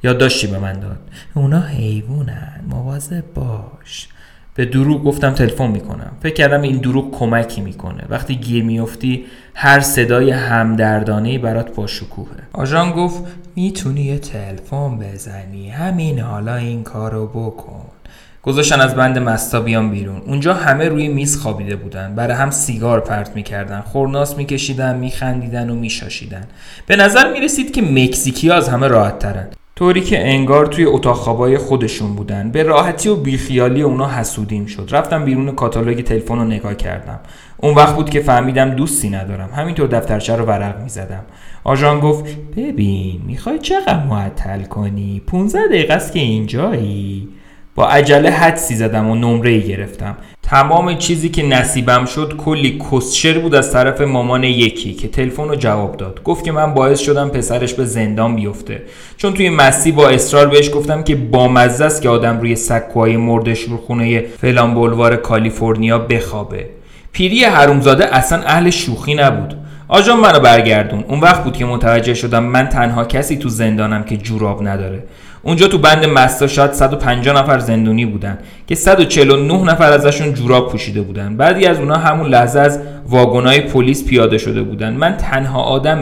یادداشتی 0.03 0.47
به 0.47 0.59
من 0.59 0.79
داد. 0.79 1.00
اونا 1.33 1.61
حیوانن 1.61 2.59
مواظب 2.69 3.23
باش. 3.35 4.07
به 4.55 4.65
دروغ 4.65 5.03
گفتم 5.03 5.33
تلفن 5.33 5.67
می‌کنم. 5.67 6.11
فکر 6.23 6.33
کردم 6.33 6.61
این 6.61 6.77
دروغ 6.77 7.11
کمکی 7.19 7.61
می‌کنه. 7.61 8.03
وقتی 8.09 8.35
گیر 8.35 8.63
میفتی 8.63 9.25
هر 9.53 9.79
صدای 9.79 10.31
همدردانه 10.31 11.39
برات 11.39 11.75
با 11.75 11.88
شکوهه 11.88 12.29
آژان 12.53 12.91
گفت 12.91 13.23
می‌تونی 13.55 14.01
یه 14.01 14.19
تلفن 14.19 15.00
بزنی. 15.00 15.69
همین 15.69 16.19
حالا 16.19 16.55
این 16.55 16.83
کارو 16.83 17.27
بکن. 17.27 17.85
گذاشتن 18.43 18.81
از 18.81 18.95
بند 18.95 19.19
مستا 19.19 19.61
بیان 19.61 19.91
بیرون. 19.91 20.21
اونجا 20.25 20.53
همه 20.53 20.89
روی 20.89 21.07
میز 21.07 21.38
خوابیده 21.38 21.75
بودن. 21.75 22.15
برای 22.15 22.35
هم 22.35 22.51
سیگار 22.51 23.00
پرت 23.00 23.35
می‌کردن. 23.35 23.81
خورناس 23.81 24.38
میکشیدن 24.38 24.97
میخندیدن 24.97 25.69
و 25.69 25.75
میشاشیدن. 25.75 26.47
به 26.88 26.95
نظر 26.95 27.33
می‌رسید 27.33 27.73
که 27.73 27.81
مکزیکی 27.81 28.51
از 28.51 28.69
همه 28.69 28.88
راحت 28.88 29.19
ترن. 29.19 29.47
طوری 29.81 30.01
که 30.01 30.27
انگار 30.29 30.65
توی 30.65 30.85
اتاق 30.85 31.15
خوابای 31.15 31.57
خودشون 31.57 32.15
بودن. 32.15 32.51
به 32.51 32.63
راحتی 32.63 33.09
و 33.09 33.15
بیخیالی 33.15 33.81
اونا 33.81 34.07
حسودیم 34.07 34.65
شد. 34.65 34.89
رفتم 34.91 35.25
بیرون 35.25 35.51
کاتالوگ 35.51 36.03
تلفن 36.03 36.35
رو 36.35 36.43
نگاه 36.43 36.75
کردم. 36.75 37.19
اون 37.57 37.75
وقت 37.75 37.95
بود 37.95 38.09
که 38.09 38.19
فهمیدم 38.19 38.69
دوستی 38.69 39.09
ندارم. 39.09 39.50
همینطور 39.55 39.88
دفترچه 39.88 40.35
رو 40.35 40.45
ورق 40.45 40.81
می‌زدم. 40.83 41.23
آژان 41.63 42.00
گفت 42.00 42.25
ببین 42.57 43.21
می‌خوای 43.27 43.59
چقدر 43.59 44.05
معطل 44.05 44.63
کنی؟ 44.63 45.21
15 45.27 45.67
دقیقه 45.67 45.93
است 45.93 46.13
که 46.13 46.19
اینجایی. 46.19 47.27
با 47.75 47.87
عجله 47.87 48.29
حدسی 48.29 48.75
زدم 48.75 49.09
و 49.09 49.15
نمره 49.15 49.59
گرفتم. 49.59 50.17
تمام 50.43 50.97
چیزی 50.97 51.29
که 51.29 51.43
نصیبم 51.43 52.05
شد 52.05 52.37
کلی 52.37 52.79
کسشر 52.91 53.39
بود 53.39 53.55
از 53.55 53.73
طرف 53.73 54.01
مامان 54.01 54.43
یکی 54.43 54.93
که 54.93 55.07
تلفن 55.07 55.43
رو 55.43 55.55
جواب 55.55 55.97
داد. 55.97 56.23
گفت 56.23 56.43
که 56.43 56.51
من 56.51 56.73
باعث 56.73 56.99
شدم 56.99 57.29
پسرش 57.29 57.73
به 57.73 57.85
زندان 57.85 58.35
بیفته. 58.35 58.81
چون 59.17 59.33
توی 59.33 59.49
مسی 59.49 59.91
با 59.91 60.09
اصرار 60.09 60.47
بهش 60.47 60.69
گفتم 60.73 61.03
که 61.03 61.15
بامزه 61.15 61.85
است 61.85 62.01
که 62.01 62.09
آدم 62.09 62.39
روی 62.39 62.55
سکوهای 62.55 63.13
رو 63.69 63.77
خونه 63.77 64.21
فلان 64.21 64.75
بلوار 64.75 65.15
کالیفرنیا 65.15 65.99
بخوابه. 65.99 66.69
پیری 67.11 67.43
حرومزاده 67.43 68.15
اصلا 68.15 68.43
اهل 68.43 68.69
شوخی 68.69 69.15
نبود. 69.15 69.57
آجان 69.87 70.19
منو 70.19 70.39
برگردون. 70.39 71.03
اون 71.07 71.19
وقت 71.19 71.43
بود 71.43 71.57
که 71.57 71.65
متوجه 71.65 72.13
شدم 72.13 72.43
من 72.43 72.69
تنها 72.69 73.05
کسی 73.05 73.37
تو 73.37 73.49
زندانم 73.49 74.03
که 74.03 74.17
جوراب 74.17 74.67
نداره. 74.67 75.03
اونجا 75.43 75.67
تو 75.67 75.77
بند 75.77 76.05
مستا 76.05 76.48
شاید 76.48 76.74
150 76.74 77.41
نفر 77.41 77.60
زندونی 77.60 78.05
بودن 78.05 78.38
که 78.67 78.75
149 78.75 79.63
نفر 79.63 79.91
ازشون 79.91 80.33
جوراب 80.33 80.71
پوشیده 80.71 81.01
بودن. 81.01 81.38
بعدی 81.38 81.65
از 81.65 81.79
اونها 81.79 81.98
همون 81.98 82.27
لحظه 82.27 82.60
از 82.60 82.79
واگنای 83.07 83.62
پلیس 83.62 84.05
پیاده 84.05 84.38
شده 84.38 84.63
بودن. 84.63 84.93
من 84.93 85.17
تنها 85.17 85.62
آدم 85.62 86.01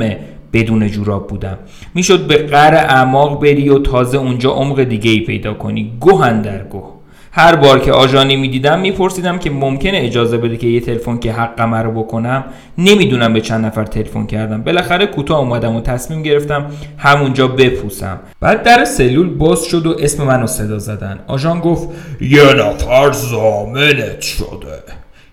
بدون 0.53 0.87
جوراب 0.87 1.27
بودم. 1.27 1.57
می‌شد 1.95 2.27
به 2.27 2.37
قر 2.37 2.75
اعماق 2.75 3.41
بری 3.41 3.69
و 3.69 3.79
تازه 3.79 4.17
اونجا 4.17 4.51
عمق 4.51 4.83
دیگه 4.83 5.11
ای 5.11 5.19
پیدا 5.19 5.53
کنی. 5.53 5.93
گوهن 5.99 6.41
در 6.41 6.63
گوه 6.63 6.98
هر 7.31 7.55
بار 7.55 7.79
که 7.79 7.91
آژانی 7.91 8.35
می‌دیدم 8.35 8.79
میپرسیدم 8.79 9.39
که 9.39 9.49
ممکنه 9.49 9.97
اجازه 9.97 10.37
بده 10.37 10.57
که 10.57 10.67
یه 10.67 10.79
تلفن 10.79 11.17
که 11.17 11.31
حقم 11.31 11.75
رو 11.75 11.91
بکنم 11.91 12.43
نمی‌دونم 12.77 13.33
به 13.33 13.41
چند 13.41 13.65
نفر 13.65 13.85
تلفن 13.85 14.25
کردم. 14.25 14.63
بالاخره 14.63 15.05
کوتاه 15.05 15.39
اومدم 15.39 15.75
و 15.75 15.81
تصمیم 15.81 16.23
گرفتم 16.23 16.65
همونجا 16.97 17.47
بپوسم. 17.47 18.19
بعد 18.39 18.63
در 18.63 18.85
سلول 18.85 19.29
باز 19.29 19.63
شد 19.63 19.85
و 19.85 19.95
اسم 19.99 20.23
منو 20.23 20.47
صدا 20.47 20.79
زدن. 20.79 21.19
آژان 21.27 21.59
گفت 21.59 21.89
یه 22.21 22.53
نفر 22.53 23.11
زامنت 23.11 24.21
شده. 24.21 24.83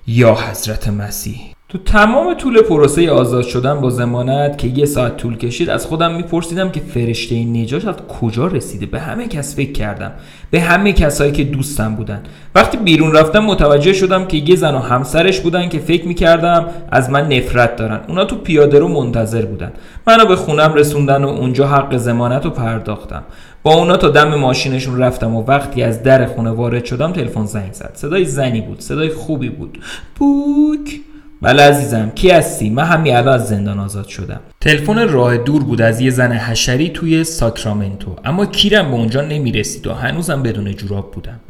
یا 0.07 0.35
حضرت 0.35 0.89
مسیح. 0.89 1.56
تو 1.69 1.79
تمام 1.79 2.35
طول 2.35 2.63
پروسه 2.63 3.11
آزاد 3.11 3.45
شدن 3.45 3.81
با 3.81 3.91
زمانت 3.91 4.59
که 4.59 4.69
یه 4.69 4.87
ساعت 4.87 5.17
طول 5.17 5.37
کشید 5.37 5.71
از 5.71 5.87
خودم 5.87 6.15
میپرسیدم 6.15 6.71
که 6.71 6.81
فرشته 6.81 7.45
نجات 7.45 7.89
از 7.89 7.95
کجا 8.21 8.47
رسیده؟ 8.47 8.87
به 8.87 9.01
همه 9.01 9.29
کس 9.29 9.57
فکر 9.57 9.73
کردم. 9.73 10.13
به 10.51 10.61
همه 10.61 10.93
کسایی 10.93 11.33
که 11.33 11.45
دوستم 11.45 11.95
بودن. 11.95 12.23
وقتی 12.55 12.77
بیرون 12.77 13.13
رفتم 13.13 13.39
متوجه 13.39 13.93
شدم 13.93 14.27
که 14.27 14.37
یه 14.37 14.57
زن 14.57 14.75
و 14.75 14.79
همسرش 14.79 15.41
بودن 15.41 15.69
که 15.69 15.79
فکر 15.79 16.09
می‌کردم 16.09 16.67
از 16.91 17.11
من 17.11 17.33
نفرت 17.33 17.77
دارن. 17.77 18.01
اونا 18.09 18.25
تو 18.25 18.37
پیاده 18.37 18.79
رو 18.79 18.89
منتظر 18.89 19.45
بودن. 19.45 19.73
منو 20.07 20.27
به 20.27 20.37
خونم 20.37 20.75
رسوندن 20.75 21.25
و 21.25 21.29
اونجا 21.29 21.67
حق 21.67 21.97
زمانت 21.97 22.45
رو 22.45 22.51
پرداختم. 22.51 23.23
با 23.63 23.75
اونا 23.75 23.97
تا 23.97 24.09
دم 24.09 24.35
ماشینشون 24.35 24.99
رفتم 24.99 25.37
و 25.37 25.45
وقتی 25.45 25.83
از 25.83 26.03
در 26.03 26.27
خونه 26.27 26.51
وارد 26.51 26.85
شدم 26.85 27.13
تلفن 27.13 27.47
زنگ 27.47 27.73
زد. 27.73 27.93
صدای 27.95 28.25
زنی 28.25 28.61
بود 28.61 28.81
صدای 28.81 29.09
خوبی 29.09 29.49
بود. 29.49 29.79
بوک! 30.17 31.01
بله 31.43 31.63
عزیزم 31.63 32.11
کی 32.11 32.31
هستی؟ 32.31 32.71
من 32.71 32.85
همین 32.85 33.17
الان 33.17 33.35
از 33.35 33.49
زندان 33.49 33.79
آزاد 33.79 34.09
شدم. 34.09 34.41
تلفن 34.61 35.09
راه 35.09 35.37
دور 35.37 35.65
بود 35.65 35.83
از 35.83 36.01
یه 36.01 36.11
زن 36.11 36.33
حشری 36.33 36.89
توی 36.89 37.25
ساکرامنتو. 37.25 38.17
اما 38.25 38.47
کیرم 38.47 38.91
به 38.91 38.97
اونجا 38.97 39.21
نمی‌رسید 39.21 39.87
و 39.87 39.93
هنوزم 39.95 40.43
بدون 40.43 40.75
جوراب 40.75 41.13
بودم. 41.13 41.41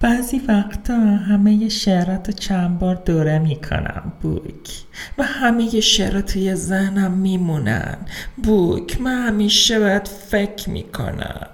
بعضی 0.00 0.40
وقتا 0.48 0.94
همه 0.94 1.68
شعرات 1.68 2.30
چند 2.30 2.78
بار 2.78 2.94
دوره 2.94 3.38
می‌کنم. 3.38 4.12
بوک. 4.22 4.70
و 5.18 5.22
همه 5.22 5.80
شعرات 5.80 6.32
توی 6.32 6.54
ذهنم 6.54 7.10
میمونن. 7.10 7.96
بوک 8.44 9.00
من 9.00 9.26
همیشه 9.26 9.80
باید 9.80 10.08
فکر 10.28 10.70
می‌کنم. 10.70 11.46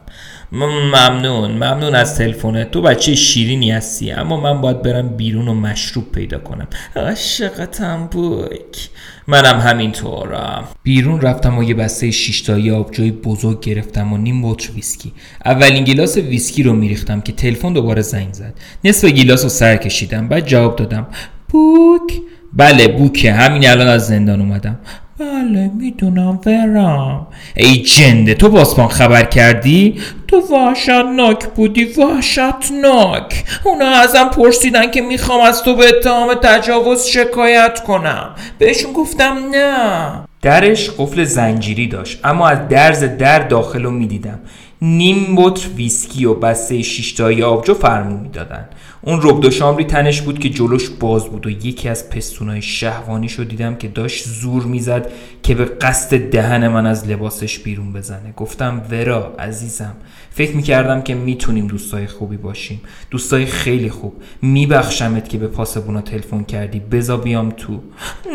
ممنون 0.52 1.50
ممنون 1.50 1.94
از 1.94 2.18
تلفنت. 2.18 2.70
تو 2.70 2.82
بچه 2.82 3.14
شیرینی 3.14 3.70
هستی 3.70 4.10
اما 4.10 4.40
من 4.40 4.60
باید 4.60 4.82
برم 4.82 5.08
بیرون 5.08 5.48
و 5.48 5.54
مشروب 5.54 6.12
پیدا 6.12 6.38
کنم. 6.38 6.68
عاشقتم 6.96 8.08
بوک 8.10 8.88
منم 9.26 9.60
همینطورم. 9.60 10.64
بیرون 10.82 11.20
رفتم 11.20 11.58
و 11.58 11.62
یه 11.62 11.74
بسته 11.74 12.10
شیشتایی 12.10 12.70
آبجوی 12.70 13.10
بزرگ 13.10 13.60
گرفتم 13.60 14.12
و 14.12 14.16
نیم 14.16 14.42
بطر 14.42 14.70
ویسکی. 14.72 15.12
اولین 15.44 15.84
گیلاس 15.84 16.16
ویسکی 16.16 16.62
رو 16.62 16.72
میریختم 16.72 17.20
که 17.20 17.32
تلفن 17.32 17.72
دوباره 17.72 18.02
زنگ 18.02 18.32
زد. 18.32 18.54
نصف 18.84 19.08
گیلاس 19.08 19.42
رو 19.42 19.48
سر 19.48 19.76
کشیدم 19.76 20.28
بعد 20.28 20.46
جواب 20.46 20.76
دادم 20.76 21.06
بوک؟ 21.48 22.12
بله 22.52 22.88
بوکه. 22.88 23.32
همین 23.32 23.68
الان 23.68 23.88
از 23.88 24.06
زندان 24.06 24.40
اومدم. 24.40 24.78
بله 25.18 25.70
می‌دونم 25.78 26.40
ورم. 26.46 27.26
ای 27.56 27.82
جنده 27.82 28.34
تو 28.34 28.48
باسمان 28.48 28.88
خبر 28.88 29.24
کردی؟ 29.24 29.94
تو 30.28 30.37
وحشتناک 30.37 31.47
بودی 31.47 31.85
وحشتناک. 31.85 33.44
اونا 33.64 33.87
ازم 33.87 34.28
پرسیدن 34.28 34.90
که 34.90 35.00
می‌خوام 35.00 35.40
از 35.40 35.62
تو 35.62 35.75
به 35.75 35.88
اتهام 35.88 36.35
تجاوز 36.35 37.06
شکایت 37.06 37.82
کنم. 37.82 38.35
بهشون 38.58 38.92
گفتم 38.92 39.37
نه. 39.50 40.12
درش 40.42 40.90
قفل 40.90 41.25
زنجیری 41.25 41.87
داشت 41.87 42.20
اما 42.25 42.49
از 42.49 42.68
درز 42.68 43.04
در 43.04 43.38
داخل 43.38 43.82
رو 43.82 43.90
می‌دیدم. 43.90 44.40
نیم 44.82 45.37
بطر 45.37 45.68
ویسکی 45.76 46.25
و 46.25 46.35
بسته 46.35 46.82
شیشتایی 46.82 47.42
آبجو 47.42 47.75
فرمون 47.75 48.20
می‌دادن. 48.20 48.68
اون 49.02 49.20
رب 49.23 49.50
شامری 49.50 49.85
تنش 49.85 50.20
بود 50.23 50.38
که 50.38 50.49
جلوش 50.49 50.88
باز 50.88 51.25
بود 51.25 51.47
و 51.47 51.50
یکی 51.50 51.88
از 51.88 52.11
پستونای 52.11 52.62
شهوانی 52.62 53.28
شو 53.28 53.44
دیدم 53.44 53.75
که 53.75 53.88
داشت 53.88 54.25
زور 54.28 54.62
می‌زد 54.62 55.11
که 55.48 55.54
به 55.54 55.64
قصد 55.64 56.18
دهن 56.30 56.68
من 56.68 56.86
از 56.86 57.08
لباسش 57.08 57.58
بیرون 57.58 57.92
بزنه. 57.92 58.32
گفتم 58.36 58.82
ورا 58.90 59.34
عزیزم 59.38 59.96
فکر 60.30 60.56
می‌کردم 60.56 61.02
که 61.02 61.14
می‌تونیم 61.14 61.66
دوستای 61.66 62.06
خوبی 62.06 62.36
باشیم. 62.36 62.80
دوستای 63.10 63.46
خیلی 63.46 63.90
خوب. 63.90 64.22
میبخشمت 64.42 65.28
که 65.28 65.38
به 65.38 65.46
پاسبونا 65.46 66.00
تلفن 66.00 66.42
کردی. 66.42 66.80
بزا 66.80 67.16
بیام 67.16 67.50
تو. 67.50 67.80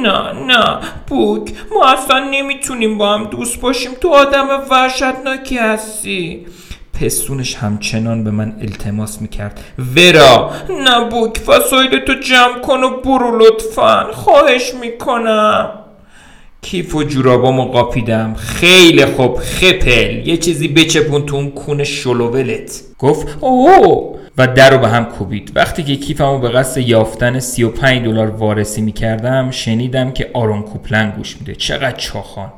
نه 0.03 0.46
نه 0.48 0.79
بوک 1.08 1.51
ما 1.72 1.86
اصلا 1.93 2.20
نمی‌تونیم 2.32 2.98
با 2.98 3.13
هم 3.13 3.24
دوست 3.24 3.62
باشیم. 3.62 3.91
تو 4.01 4.10
آدم 4.10 4.48
وحشتناکی 4.70 5.58
هستی. 5.58 6.46
پستونش 7.01 7.55
همچنان 7.55 8.24
به 8.24 8.32
من 8.32 8.55
التماس 8.62 9.22
می‌کرد. 9.22 9.62
ورا 9.96 10.51
نبوک 10.88 11.41
وسایل 11.48 12.00
تو 12.00 12.13
جمع 12.13 12.60
کن 12.60 12.84
و 12.84 13.01
برو 13.01 13.38
لطفا. 13.38 14.12
خواهش 14.13 14.74
می‌کنم. 14.82 15.83
کیف 16.63 16.96
و 16.96 17.03
جورابامو 17.03 17.65
قاپیدم. 17.65 18.34
خیلی 18.34 19.05
خوب 19.05 19.36
خپل. 19.36 20.27
یه 20.27 20.38
چیزی 20.38 20.67
بچپون 20.67 21.25
تو 21.25 21.36
اون 21.36 21.50
کون 21.50 21.84
شلوولت. 21.84 22.82
گفت 23.00 23.38
اوه! 23.39 24.13
و 24.38 24.48
در 24.48 24.70
رو 24.70 24.77
به 24.77 24.88
هم 24.88 25.05
کوبید. 25.05 25.51
وقتی 25.55 25.84
که 25.84 25.96
کیفمو 25.96 26.39
به 26.39 26.50
قصد 26.50 26.77
یافتن 26.77 27.39
35 27.39 28.05
دلار 28.05 28.27
وارسی 28.27 28.82
می‌کردم 28.82 29.51
شنیدم 29.51 30.12
که 30.12 30.29
آرون 30.34 30.62
کوپلن 30.62 31.13
گوش 31.17 31.38
میده. 31.38 31.55
چقدر 31.55 31.98
چاخان. 31.98 32.51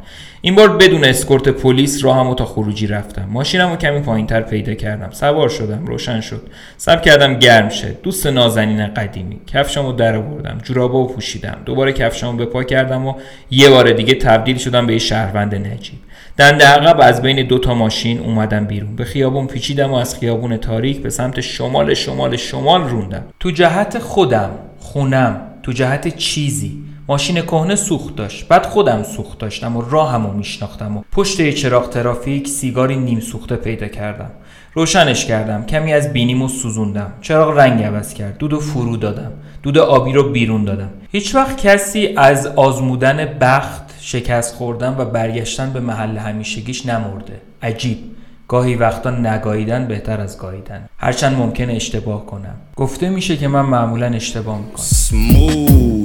این 0.45 0.55
بار 0.55 0.77
بدون 0.77 1.03
اسکورت 1.03 1.49
پلیس 1.49 2.03
راهم 2.03 2.33
تا 2.33 2.45
خروجی 2.45 2.87
رفتم. 2.87 3.27
ماشینم 3.31 3.69
رو 3.69 3.75
کمی 3.75 3.99
پایین 3.99 4.27
تر 4.27 4.41
پیدا 4.41 4.73
کردم. 4.73 5.09
سوار 5.11 5.49
شدم. 5.49 5.85
روشن 5.85 6.21
شد. 6.21 6.41
سب 6.77 7.01
کردم 7.01 7.33
گرم 7.33 7.69
شه. 7.69 7.97
دوست 8.03 8.27
نازنین 8.27 8.87
قدیمی. 8.87 9.39
کفشمو 9.47 9.91
در 9.91 10.15
آوردم 10.15 10.57
جورابا 10.63 11.05
پوشیدم. 11.05 11.57
دوباره 11.65 11.93
کفشمو 11.93 12.33
به 12.33 12.45
پا 12.45 12.63
کردم 12.63 13.05
و 13.07 13.13
یه 13.51 13.69
بار 13.69 13.91
دیگه 13.91 14.13
تبدیل 14.13 14.57
شدم 14.57 14.87
به 14.87 14.93
یه 14.93 14.99
شهروند 14.99 15.55
نجیب. 15.55 15.99
دنده 16.37 16.65
عقب 16.65 16.99
از 17.01 17.21
بین 17.21 17.47
دو 17.47 17.59
تا 17.59 17.73
ماشین 17.73 18.19
اومدم 18.19 18.65
بیرون. 18.65 18.95
به 18.95 19.03
خیابون 19.03 19.47
پیچیدم 19.47 19.91
و 19.91 19.95
از 19.95 20.19
خیابون 20.19 20.57
تاریک 20.57 21.01
به 21.01 21.09
سمت 21.09 21.41
شمال 21.41 21.93
شمال 21.93 22.35
شمال 22.35 22.81
روندم. 22.81 23.23
تو 23.39 23.51
جهت 23.51 23.99
خودم 23.99 24.49
خونم. 24.79 25.41
تو 25.63 25.71
جهت 25.71 26.17
چیزی. 26.17 26.83
ماشین 27.07 27.41
کهنه 27.41 27.75
سوخت 27.75 28.15
داشت. 28.15 28.47
بعد 28.47 28.65
خودم 28.65 29.03
سوخت 29.03 29.39
داشتم 29.39 29.77
و 29.77 29.81
راهمو 29.81 30.33
میشناختم 30.33 30.97
و 30.97 31.01
پشت 31.11 31.39
یه 31.39 31.53
چراغ 31.53 31.89
ترافیک 31.89 32.47
سیگاری 32.47 32.95
نیم 32.95 33.19
سوخته 33.19 33.55
پیدا 33.55 33.87
کردم. 33.87 34.31
روشنش 34.73 35.25
کردم. 35.25 35.65
کمی 35.65 35.93
از 35.93 36.13
بینیمو 36.13 36.47
سوزوندم. 36.47 37.13
چراغ 37.21 37.57
رنگ 37.57 37.83
عوض 37.83 38.13
کرد. 38.13 38.37
دود 38.37 38.53
و 38.53 38.59
فرو 38.59 38.97
دادم. 38.97 39.31
دود 39.63 39.77
آبی 39.77 40.13
رو 40.13 40.29
بیرون 40.29 40.63
دادم. 40.63 40.89
هیچ 41.11 41.35
وقت 41.35 41.57
کسی 41.57 42.07
از 42.17 42.47
آزمودن 42.47 43.37
بخت 43.41 43.83
شکست 43.99 44.55
خوردن 44.55 44.95
و 44.97 45.05
برگشتن 45.05 45.73
به 45.73 45.79
محل 45.79 46.17
همیشگیش 46.17 46.85
نمرده. 46.85 47.41
عجیب. 47.61 47.97
گاهی 48.47 48.75
وقتا 48.75 49.09
نگاهیدن 49.09 49.87
بهتر 49.87 50.21
از 50.21 50.37
گاهیدن 50.37 50.85
هرچند 50.97 51.37
ممکنه 51.37 51.73
اشتباه 51.73 52.25
کنم. 52.25 52.55
گفته 52.75 53.09
میشه 53.09 53.37
که 53.37 53.47
من 53.47 53.61
معمولا 53.61 54.07
اشتباه 54.07 54.57
می‌کنم. 54.57 56.04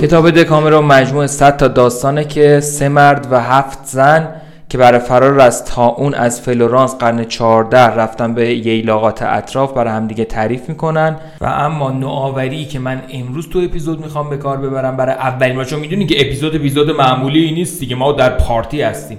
کتاب 0.00 0.30
دکامرون 0.30 0.84
مجموع 0.84 1.26
100 1.26 1.56
تا 1.56 1.68
داستانه 1.68 2.24
که 2.24 2.60
سه 2.60 2.88
مرد 2.88 3.28
و 3.30 3.40
هفت 3.40 3.78
زن 3.84 4.28
که 4.68 4.78
برای 4.78 4.98
فرار 4.98 5.40
از 5.40 5.64
تاون 5.64 6.14
از 6.14 6.40
فلورانس 6.40 6.94
قرن 6.94 7.24
14 7.24 7.78
رفتن 7.78 8.34
به 8.34 8.54
ییلاقات 8.54 9.22
اطراف 9.22 9.72
برای 9.72 9.92
همدیگه 9.92 10.24
تعریف 10.24 10.68
می‌کنن. 10.68 11.16
و 11.40 11.46
اما 11.46 11.90
نوآوری 11.90 12.64
که 12.64 12.78
من 12.78 13.02
امروز 13.12 13.48
تو 13.48 13.58
اپیزود 13.58 14.00
می‌خوام 14.00 14.30
به 14.30 14.36
کار 14.36 14.56
ببرم 14.56 14.96
برای 14.96 15.14
اولین 15.14 15.56
بار 15.56 15.64
چون 15.64 15.80
می‌دونی 15.80 16.06
که 16.06 16.20
اپیزود 16.20 16.56
اپیزود 16.56 16.90
معمولی 16.90 17.52
نیست 17.52 17.80
دیگه 17.80 17.96
ما 17.96 18.12
در 18.12 18.30
پارتی 18.30 18.82
هستیم. 18.82 19.18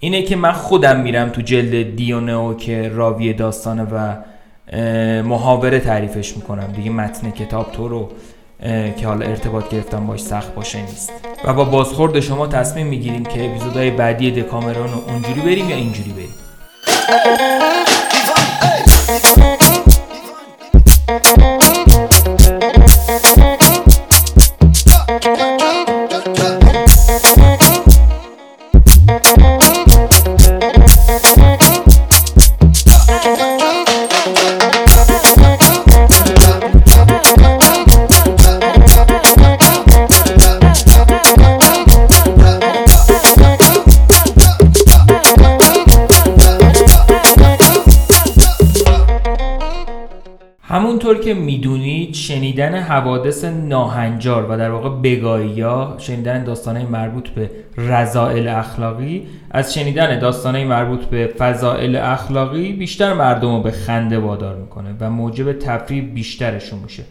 اینه 0.00 0.22
که 0.22 0.36
من 0.36 0.52
خودم 0.52 1.00
میرم 1.00 1.28
تو 1.28 1.40
جلد 1.40 1.96
دیونئو 1.96 2.54
که 2.54 2.88
راوی 2.94 3.32
داستانه 3.32 3.82
و 3.82 4.14
محاوره 5.24 5.80
تعریفش 5.80 6.36
می‌کنم. 6.36 6.72
دیگه 6.76 6.90
متن 6.90 7.30
کتاب 7.30 7.72
تو 7.72 7.88
رو 7.88 8.08
که 8.96 9.06
حالا 9.06 9.26
ارتباط 9.26 9.68
گرفتن 9.68 10.06
باش 10.06 10.20
سخت 10.20 10.54
باشه 10.54 10.80
نیست. 10.80 11.12
و 11.44 11.54
با 11.54 11.64
بازخورد 11.64 12.20
شما 12.20 12.46
تصمیم 12.46 12.86
می‌گیریم 12.86 13.24
که 13.24 13.50
اپیزودهای 13.50 13.90
بعدی 13.90 14.30
دکامرون 14.30 14.92
رو 14.92 15.04
اونجوری 15.08 15.40
بریم 15.40 15.70
یا 15.70 15.76
اینجوری 15.76 16.10
بریم. 16.10 16.34
شنیدن 52.66 52.82
حوادث 52.82 53.44
ناهنجار 53.44 54.50
و 54.50 54.58
در 54.58 54.70
واقع 54.70 54.88
بگایی 54.88 55.60
ها 55.60 55.94
شنیدن 55.98 56.44
داستانهای 56.44 56.86
مربوط 56.86 57.28
به 57.28 57.50
رضائل 57.78 58.48
اخلاقی 58.48 59.26
از 59.50 59.74
شنیدن 59.74 60.18
داستانهای 60.18 60.64
مربوط 60.64 61.04
به 61.04 61.26
فضائل 61.38 61.96
اخلاقی 61.96 62.72
بیشتر 62.72 63.12
مردم 63.14 63.56
رو 63.56 63.62
به 63.62 63.70
خنده 63.70 64.18
وادار 64.18 64.56
می‌کنه 64.56 64.94
و 65.00 65.10
موجب 65.10 65.58
تفریح 65.58 66.04
بیشترشون 66.14 66.78
میشه. 66.78 67.02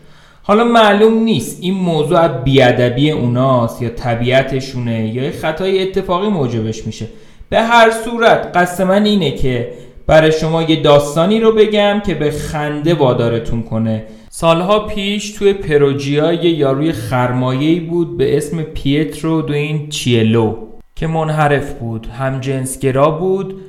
حالا 0.44 0.64
معلوم 0.64 1.24
نیست 1.24 1.58
این 1.62 1.74
موضوع 1.74 2.28
بیادبی 2.28 3.12
اوناست 3.12 3.82
یا 3.82 3.90
طبیعتشونه 3.90 5.08
یا 5.08 5.32
خطای 5.32 5.82
اتفاقی 5.82 6.28
موجبش 6.28 6.88
میشه. 6.88 7.08
به 7.50 7.62
هر 7.62 7.92
صورت 7.92 8.58
قصد 8.58 8.84
من 8.84 9.06
اینه 9.06 9.32
که 9.32 9.70
برای 10.08 10.32
شما 10.32 10.64
یه 10.64 10.82
داستانی 10.82 11.40
رو 11.40 11.52
بگم 11.52 12.02
که 12.06 12.16
به 12.16 12.32
خنده 12.32 12.94
وادارتون 12.94 13.64
کنه. 13.64 14.04
سالها 14.38 14.80
پیش 14.80 15.32
توی 15.32 15.54
پروژیا 15.54 16.34
یه 16.34 16.50
یاروی 16.50 16.92
خرمایه‌ای 16.92 17.80
بود 17.80 18.18
به 18.18 18.38
اسم 18.38 18.64
پیترو 18.64 19.42
دوین 19.42 19.90
چیلو 19.90 20.56
که 20.96 21.08
منحرف 21.08 21.74
بود 21.74 22.08
هم 22.08 22.40
جنسگرا 22.40 23.12
بود 23.12 23.62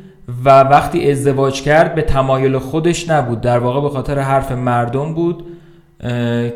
و 0.45 0.61
وقتی 0.61 1.11
ازدواج 1.11 1.63
کرد 1.63 1.95
به 1.95 2.03
تمایل 2.03 2.59
خودش 2.59 3.11
نبود. 3.11 3.41
در 3.41 3.59
واقع 3.59 3.81
به 3.81 3.89
خاطر 3.89 4.19
حرف 4.19 4.53
مردم 4.53 5.15
بود 5.15 5.45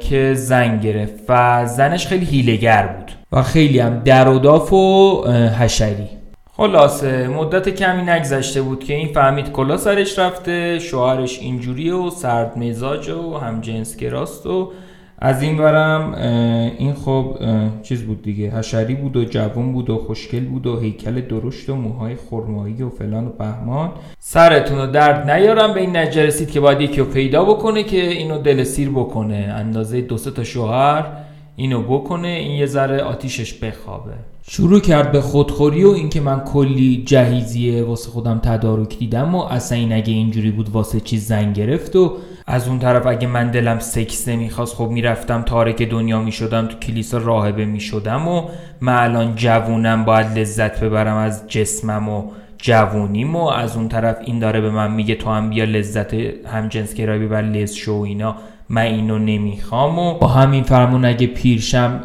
که 0.00 0.35
زن 0.35 0.80
گرفت 0.80 1.20
و 1.28 1.66
زنش 1.66 2.06
خیلی 2.06 2.26
هیلگر 2.26 2.87
بود 2.87 3.12
و 3.32 3.42
خیلی 3.42 3.78
هم 3.78 3.98
در 4.04 4.28
و 4.28 4.38
داف 4.38 4.72
خلاصه 6.61 7.29
مدت 7.29 7.68
کمی 7.68 8.03
نگذشته 8.03 8.62
بود 8.62 8.85
که 8.85 8.94
این 8.94 9.09
فهمید 9.09 9.53
کلا 9.53 9.77
سرش 9.77 10.18
رفته 10.18 10.79
شوهرش 10.79 11.38
اینجوریه 11.38 11.94
و 11.94 12.11
سرد 12.11 12.59
مزاج 12.59 13.09
و 13.09 13.38
هم 13.38 13.61
جنس 13.61 13.96
گراست 13.96 14.46
و 14.46 14.73
از 15.18 15.42
این 15.42 15.57
برم 15.57 16.14
این 16.79 16.94
خب 16.94 17.37
چیز 17.83 18.03
بود 18.03 18.23
دیگه 18.23 18.51
حشری 18.51 18.94
بود 18.94 19.16
و 19.16 19.25
جوان 19.25 19.73
بود 19.73 19.90
و 19.90 19.99
خوشگل 19.99 20.44
بود 20.44 20.66
و 20.66 20.81
هیکل 20.81 21.20
درشت 21.20 21.70
و 21.70 21.75
موهای 21.75 22.16
خرمایی 22.31 22.83
و 22.83 22.88
فلان 22.88 23.27
و 23.27 23.31
بهمان. 23.31 23.92
سرتون 24.18 24.79
رو 24.79 24.87
درد 24.87 25.31
نیارم 25.31 25.75
به 25.75 25.81
این 25.81 25.96
نتیجه 25.96 26.27
رسید 26.27 26.51
که 26.51 26.61
باید 26.61 26.81
یکی 26.81 27.01
رو 27.01 27.07
پیدا 27.07 27.44
بکنه 27.44 27.83
که 27.83 28.11
اینو 28.11 28.38
دل 28.38 28.64
سیر 28.64 28.90
بکنه. 28.90 29.55
اندازه 29.57 30.01
دو 30.01 30.16
تا 30.16 30.44
شوهر 30.44 31.07
اینو 31.57 31.83
بکنه 31.83 32.29
این 32.29 32.51
یه 32.51 32.66
ذره 32.66 33.03
آتیشش 33.03 33.55
بخوابه. 33.55 34.12
شروع 34.52 34.80
کرد 34.80 35.12
به 35.12 35.20
خودخوری 35.20 35.84
و 35.84 35.88
اینکه 35.90 36.20
من 36.20 36.40
کلی 36.40 37.02
جهیزیه 37.06 37.82
واسه 37.82 38.10
خودم 38.10 38.38
تدارک 38.38 38.98
دیدم 38.98 39.34
و 39.34 39.38
اصلا 39.38 39.78
این 39.78 39.92
اگه 39.92 40.12
اینجوری 40.12 40.50
بود 40.50 40.68
واسه 40.68 41.00
چیز 41.00 41.26
زن 41.26 41.52
گرفت 41.52 41.96
و 41.96 42.16
از 42.46 42.68
اون 42.68 42.78
طرف 42.78 43.06
اگه 43.06 43.26
من 43.26 43.50
دلم 43.50 43.78
سکس 43.78 44.28
نمی‌خواست 44.28 44.74
خب 44.74 44.88
می‌رفتم 44.88 45.42
تارک 45.42 45.82
دنیا 45.82 46.22
می‌شدم 46.22 46.66
تو 46.66 46.78
کلیسا 46.78 47.18
راهبه 47.18 47.64
می‌شدم 47.64 48.28
و 48.28 48.48
من 48.80 48.96
الان 48.96 49.34
جوونم 49.34 50.04
باید 50.04 50.38
لذت 50.38 50.80
ببرم 50.80 51.16
از 51.16 51.48
جسمم 51.48 52.08
و 52.08 52.30
جوونیم 52.58 53.36
و 53.36 53.46
از 53.48 53.76
اون 53.76 53.88
طرف 53.88 54.16
این 54.24 54.38
داره 54.38 54.60
به 54.60 54.70
من 54.70 54.90
میگه 54.90 55.14
تو 55.14 55.30
هم 55.30 55.50
بیا 55.50 55.64
لذت 55.64 56.14
هم 56.46 56.68
جنس 56.68 56.94
گرایی 56.94 57.26
ببر 57.26 57.42
لز 57.42 57.72
شو 57.72 57.92
اینا. 57.92 58.36
من 58.72 58.83
اینو 58.83 59.18
نمی‌خوام 59.18 59.98
و 59.98 60.18
با 60.18 60.26
همین 60.26 60.62
فرمون 60.62 61.04
اگه 61.04 61.26
پیرشم 61.26 62.00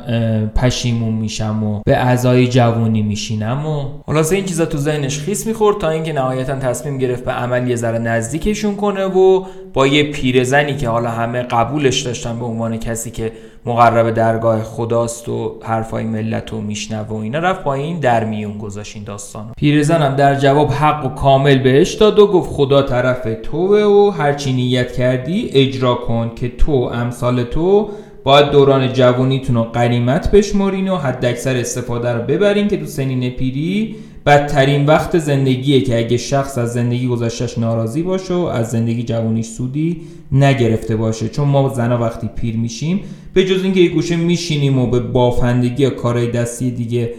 پشیمون 0.56 1.14
میشم 1.14 1.64
و 1.64 1.82
به 1.86 1.98
اعضای 1.98 2.48
جوونی 2.48 3.02
میشینم 3.02 3.66
و 3.66 3.84
خلاصه 4.06 4.36
این 4.36 4.46
چیزا 4.46 4.66
تو 4.66 4.78
ذهنش 4.78 5.20
خیس 5.20 5.48
می‌خورد 5.48 5.78
تا 5.78 5.90
اینکه 5.90 6.14
نهایتا 6.14 6.56
تصمیم 6.56 6.98
گرفت 6.98 7.26
به 7.26 7.32
عمل 7.32 7.68
یه 7.68 7.76
ذره 7.76 8.00
نزدیکشون 8.00 8.76
کنه 8.76 9.06
و 9.06 9.46
با 9.76 9.88
یه 9.88 10.04
پیرزنی 10.04 10.76
که 10.76 10.90
حالا 10.90 11.10
همه 11.10 11.42
قبولش 11.42 12.02
داشتن 12.02 12.40
به 12.40 12.46
عنوان 12.46 12.78
کسی 12.78 13.12
که 13.12 13.32
مقرب 13.66 14.12
درگاه 14.12 14.64
خداست 14.64 15.30
و 15.30 15.60
حرفای 15.64 16.04
ملت 16.04 16.52
رو 16.52 16.62
میشنوه 16.62 17.08
و 17.08 17.16
اینا 17.16 17.40
رفت 17.40 17.64
با 17.64 17.74
این 17.74 18.00
در 18.00 18.24
میون 18.24 18.58
گذاشت 18.58 18.96
این 18.96 19.06
داستانو. 19.06 19.52
پیرزنم 19.58 20.16
در 20.16 20.36
جواب 20.36 20.72
حق 20.72 21.06
و 21.06 21.10
کامل 21.10 21.58
بهش 21.58 21.94
داد 21.94 22.20
و 22.20 22.28
گفت 22.28 22.50
خدا 22.52 22.82
طرف 22.82 23.28
توه 23.44 23.80
و 23.84 24.10
هرچی 24.10 24.54
نیت 24.54 24.92
کردی 24.92 25.50
اجرا 25.54 25.96
کن 25.96 26.32
که 26.36 26.50
تو 26.50 26.72
امثال 26.72 27.44
تو 27.44 27.90
باید 28.24 28.50
دوران 28.50 28.94
جوانیتون 28.94 29.56
رو 29.56 29.64
قریمت 29.64 30.32
بشمارین 30.32 30.90
و 30.90 30.98
حد 30.98 31.26
اکثر 31.26 31.58
استفاده 31.58 32.12
رو 32.12 32.22
ببرین 32.22 32.68
که 32.68 32.78
تو 32.78 32.86
سنین 32.86 33.30
پیری 33.30 33.96
بدترین 34.26 34.86
وقت 34.86 35.18
زندگیه 35.18 35.82
که 35.82 35.98
اگه 35.98 36.18
شخص 36.18 36.58
از 36.58 36.74
زندگی 36.74 37.08
گذشتش 37.08 37.58
ناراضی 37.58 38.02
باشه 38.02 38.34
و 38.34 38.40
از 38.40 38.70
زندگی 38.72 39.04
جوانیش 39.04 39.46
سودی 39.46 40.02
نگرفته 40.32 40.96
باشه 40.96 41.30
چون 41.30 41.48
ما 41.48 41.70
زنا 41.70 42.02
وقتی 42.02 42.30
پیر 42.36 42.58
میشیم 42.58 43.02
به 43.34 43.46
جز 43.46 43.64
اینکه 43.64 43.80
یه 43.80 43.90
گوشه 43.90 44.16
میشینیم 44.16 44.80
و 44.80 44.88
به 44.88 45.00
بافندگی 45.00 45.84
یا 45.84 45.90
کارهای 45.90 46.32
دستی 46.32 46.72
دیگه 46.72 47.14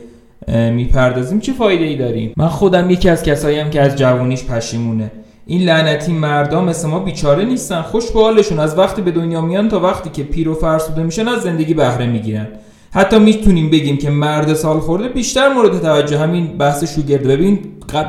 می‌پردازیم 0.72 1.40
چه 1.40 1.52
فایده 1.52 1.84
ای 1.84 1.96
داریم؟ 1.96 2.32
من 2.36 2.48
خودم 2.48 2.90
یکی 2.90 3.08
از 3.08 3.22
کساییم 3.22 3.70
که 3.70 3.80
از 3.80 3.96
جوانیش 3.96 4.44
پشیمونه. 4.44 5.10
این 5.46 5.62
لعنتی 5.62 6.12
مردا 6.12 6.60
مثل 6.60 6.88
ما 6.88 6.98
بیچاره 6.98 7.44
نیستن 7.44 7.82
خوش 7.82 8.10
به 8.10 8.20
حالشون 8.20 8.58
از 8.58 8.78
وقتی 8.78 9.02
به 9.02 9.10
دنیا 9.10 9.40
میان 9.40 9.68
تا 9.68 9.80
وقتی 9.80 10.10
که 10.10 10.22
پیر 10.22 10.48
و 10.48 10.54
فرسوده 10.54 11.02
میشن 11.02 11.28
از 11.28 11.42
زندگی 11.42 11.74
بهره 11.74 12.06
می‌گیرن. 12.06 12.48
حتی 12.92 13.18
می‌تونیم 13.18 13.70
بگیم 13.70 13.96
که 13.96 14.10
مرد 14.10 14.54
سال 14.54 14.80
خورده 14.80 15.08
بیشتر 15.08 15.48
مورد 15.48 15.80
توجه 15.80 16.18
همین 16.18 16.58
بحث 16.58 16.94
شوگرد. 16.94 17.22
ببین 17.22 17.58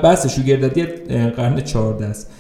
بحث 0.04 0.36
شوگرددی 0.36 0.86
اه، 1.10 1.30
قرن 1.30 1.62
14 1.62 2.06
است. 2.06 2.32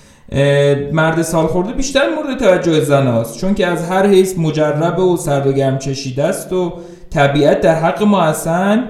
مرد 0.92 1.22
سال 1.22 1.48
خورده 1.48 1.74
بیشتر 1.74 2.10
مورد 2.16 2.40
توجه 2.40 2.80
زن 2.80 3.08
است 3.08 3.38
چون 3.38 3.54
که 3.54 3.68
از 3.68 3.90
هر 3.90 4.08
حیث 4.08 4.38
مجرب 4.38 5.00
و 5.00 5.18
سرد 5.18 5.48
و 5.48 5.52
گرم 5.52 5.78
چشیده 5.78 6.24
است 6.24 6.54
و 6.54 6.74
طبیعت 7.10 7.62
در 7.62 7.76
حق 7.76 8.04
ما 8.04 8.22
اصلا 8.22 8.84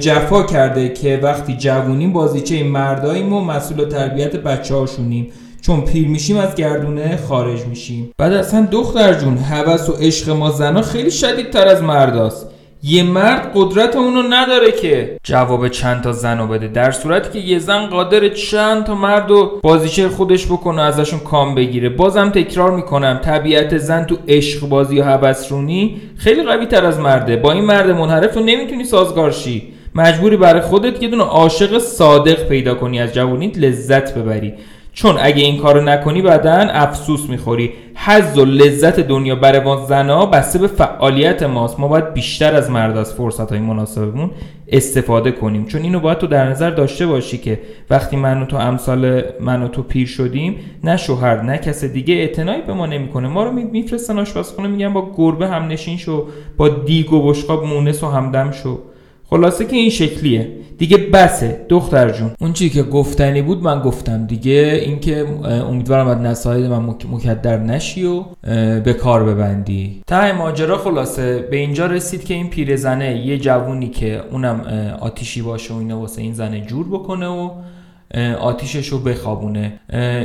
جفا 0.00 0.42
کرده 0.42 0.88
که 0.88 1.20
وقتی 1.22 1.56
جوونیم 1.56 2.12
بازیچه 2.12 2.64
مرداییم 2.64 3.32
و 3.32 3.40
مسئول 3.40 3.88
تربیت 3.88 4.36
بچه 4.36 4.74
هاشونیم 4.74 5.32
چون 5.60 5.80
پیر 5.80 6.08
میشیم 6.08 6.36
از 6.36 6.54
گردونه 6.54 7.18
خارج 7.28 7.66
میشیم. 7.66 8.10
بعد 8.18 8.32
اصلا 8.32 8.68
دختر 8.70 9.14
جون 9.14 9.38
هوس 9.38 9.88
و 9.88 9.92
عشق 9.92 10.30
ما 10.30 10.50
زنا 10.50 10.82
خیلی 10.82 11.10
شدیدتر 11.10 11.68
از 11.68 11.82
مرداست 11.82 12.49
یه 12.82 13.02
مرد 13.02 13.50
قدرت 13.54 13.96
اونو 13.96 14.22
نداره 14.30 14.72
که 14.72 15.16
جواب 15.22 15.68
چند 15.68 16.02
تا 16.02 16.12
زن 16.12 16.38
رو 16.38 16.46
بده 16.46 16.68
در 16.68 16.90
صورتی 16.90 17.40
که 17.40 17.46
یه 17.48 17.58
زن 17.58 17.86
قادر 17.86 18.28
چند 18.28 18.84
تا 18.84 18.94
مرد 18.94 19.30
و 19.30 19.60
بازیچه 19.62 20.08
خودش 20.08 20.46
بکنه 20.46 20.82
ازشون 20.82 21.20
کام 21.20 21.54
بگیره. 21.54 21.88
بازم 21.88 22.30
تکرار 22.30 22.70
می‌کنم 22.70 23.20
طبیعت 23.24 23.78
زن 23.78 24.04
تو 24.04 24.16
عشق 24.28 24.68
بازی 24.68 25.00
و 25.00 25.04
هبسرونی 25.04 26.00
خیلی 26.16 26.42
قوی 26.42 26.66
تر 26.66 26.84
از 26.84 26.98
مرده. 26.98 27.36
با 27.36 27.52
این 27.52 27.64
مرد 27.64 27.90
منحرف 27.90 28.34
تو 28.34 28.40
نمی‌تونی 28.40 28.84
سازگار 28.84 29.30
شی. 29.30 29.72
مجبوری 29.94 30.36
برای 30.36 30.60
خودت 30.60 31.02
یه 31.02 31.08
دونه 31.08 31.24
عاشق 31.24 31.78
صادق 31.78 32.48
پیدا 32.48 32.74
کنی 32.74 33.00
از 33.00 33.14
جوونیت 33.14 33.58
لذت 33.58 34.18
ببری. 34.18 34.54
چون 34.92 35.16
اگه 35.20 35.42
این 35.42 35.58
کارو 35.58 35.80
نکنی 35.80 36.22
بعدا 36.22 36.52
افسوس 36.52 37.28
می‌خوری. 37.28 37.72
حظ 38.04 38.38
و 38.38 38.44
لذت 38.44 39.00
دنیا 39.00 39.34
برای 39.34 39.60
ما 39.60 39.86
زنا 39.86 40.26
بسته 40.26 40.58
به 40.58 40.66
فعالیت 40.66 41.42
ماست. 41.42 41.80
ما 41.80 41.88
باید 41.88 42.14
بیشتر 42.14 42.54
از 42.54 42.70
مرد 42.70 42.96
از 42.96 43.14
فرصت 43.14 43.50
های 43.50 43.60
مناسبمون 43.60 44.30
استفاده 44.68 45.32
کنیم. 45.32 45.66
چون 45.66 45.82
اینو 45.82 46.00
باید 46.00 46.18
تو 46.18 46.26
در 46.26 46.48
نظر 46.48 46.70
داشته 46.70 47.06
باشی 47.06 47.38
که 47.38 47.60
وقتی 47.90 48.16
من 48.16 48.42
و 48.42 48.46
تو 48.46 48.56
امثال 48.56 49.22
من 49.40 49.62
و 49.62 49.68
تو 49.68 49.82
پیر 49.82 50.06
شدیم 50.06 50.56
نه 50.84 50.96
شوهر 50.96 51.42
نه 51.42 51.58
کس 51.58 51.84
دیگه 51.84 52.14
اعتنایی 52.14 52.62
به 52.62 52.72
ما 52.72 52.86
نمی‌کنه. 52.86 53.28
ما 53.28 53.44
رو 53.44 53.52
میفرستن 53.52 54.18
آشپزخونه 54.18 54.68
میگن 54.68 54.92
با 54.92 55.10
گربه 55.16 55.48
هم 55.48 55.68
نشین 55.68 55.96
شو 55.96 56.26
با 56.56 56.68
دیگ 56.68 57.12
و 57.12 57.28
بشقاب 57.28 57.64
مونس 57.64 58.02
و 58.02 58.06
همدم 58.06 58.50
شو. 58.50 58.78
خلاصه 59.30 59.64
که 59.64 59.76
این 59.76 59.90
شکلیه. 59.90 60.48
دیگه 60.78 60.96
بسه. 60.96 61.66
دختر 61.68 62.10
جون. 62.10 62.30
اون 62.40 62.52
چیزی 62.52 62.70
که 62.70 62.82
گفتنی 62.82 63.42
بود 63.42 63.62
من 63.62 63.80
گفتم 63.80 64.26
دیگه. 64.26 64.80
اینکه 64.84 65.26
امیدوارم 65.44 66.08
از 66.08 66.18
نصایح 66.18 66.68
من 66.68 66.94
مکدر 67.12 67.58
نشی 67.58 68.04
و 68.04 68.24
به 68.80 68.92
کار 68.92 69.24
ببندی. 69.24 70.02
تا 70.06 70.32
ماجرا 70.32 70.78
خلاصه. 70.78 71.38
به 71.50 71.56
اینجا 71.56 71.86
رسید 71.86 72.24
که 72.24 72.34
این 72.34 72.50
پیرزنه 72.50 73.26
یه 73.26 73.38
جوونی 73.38 73.88
که 73.88 74.20
اونم 74.30 74.60
آتیشی 75.00 75.42
باشه 75.42 75.74
و 75.74 75.76
اینا 75.76 75.98
واسه 76.00 76.22
این 76.22 76.32
زنه 76.32 76.60
جور 76.60 76.88
بکنه 76.88 77.26
و 77.26 77.50
آتیشش 78.40 78.88
رو 78.88 78.98
بخوابونه. 78.98 79.72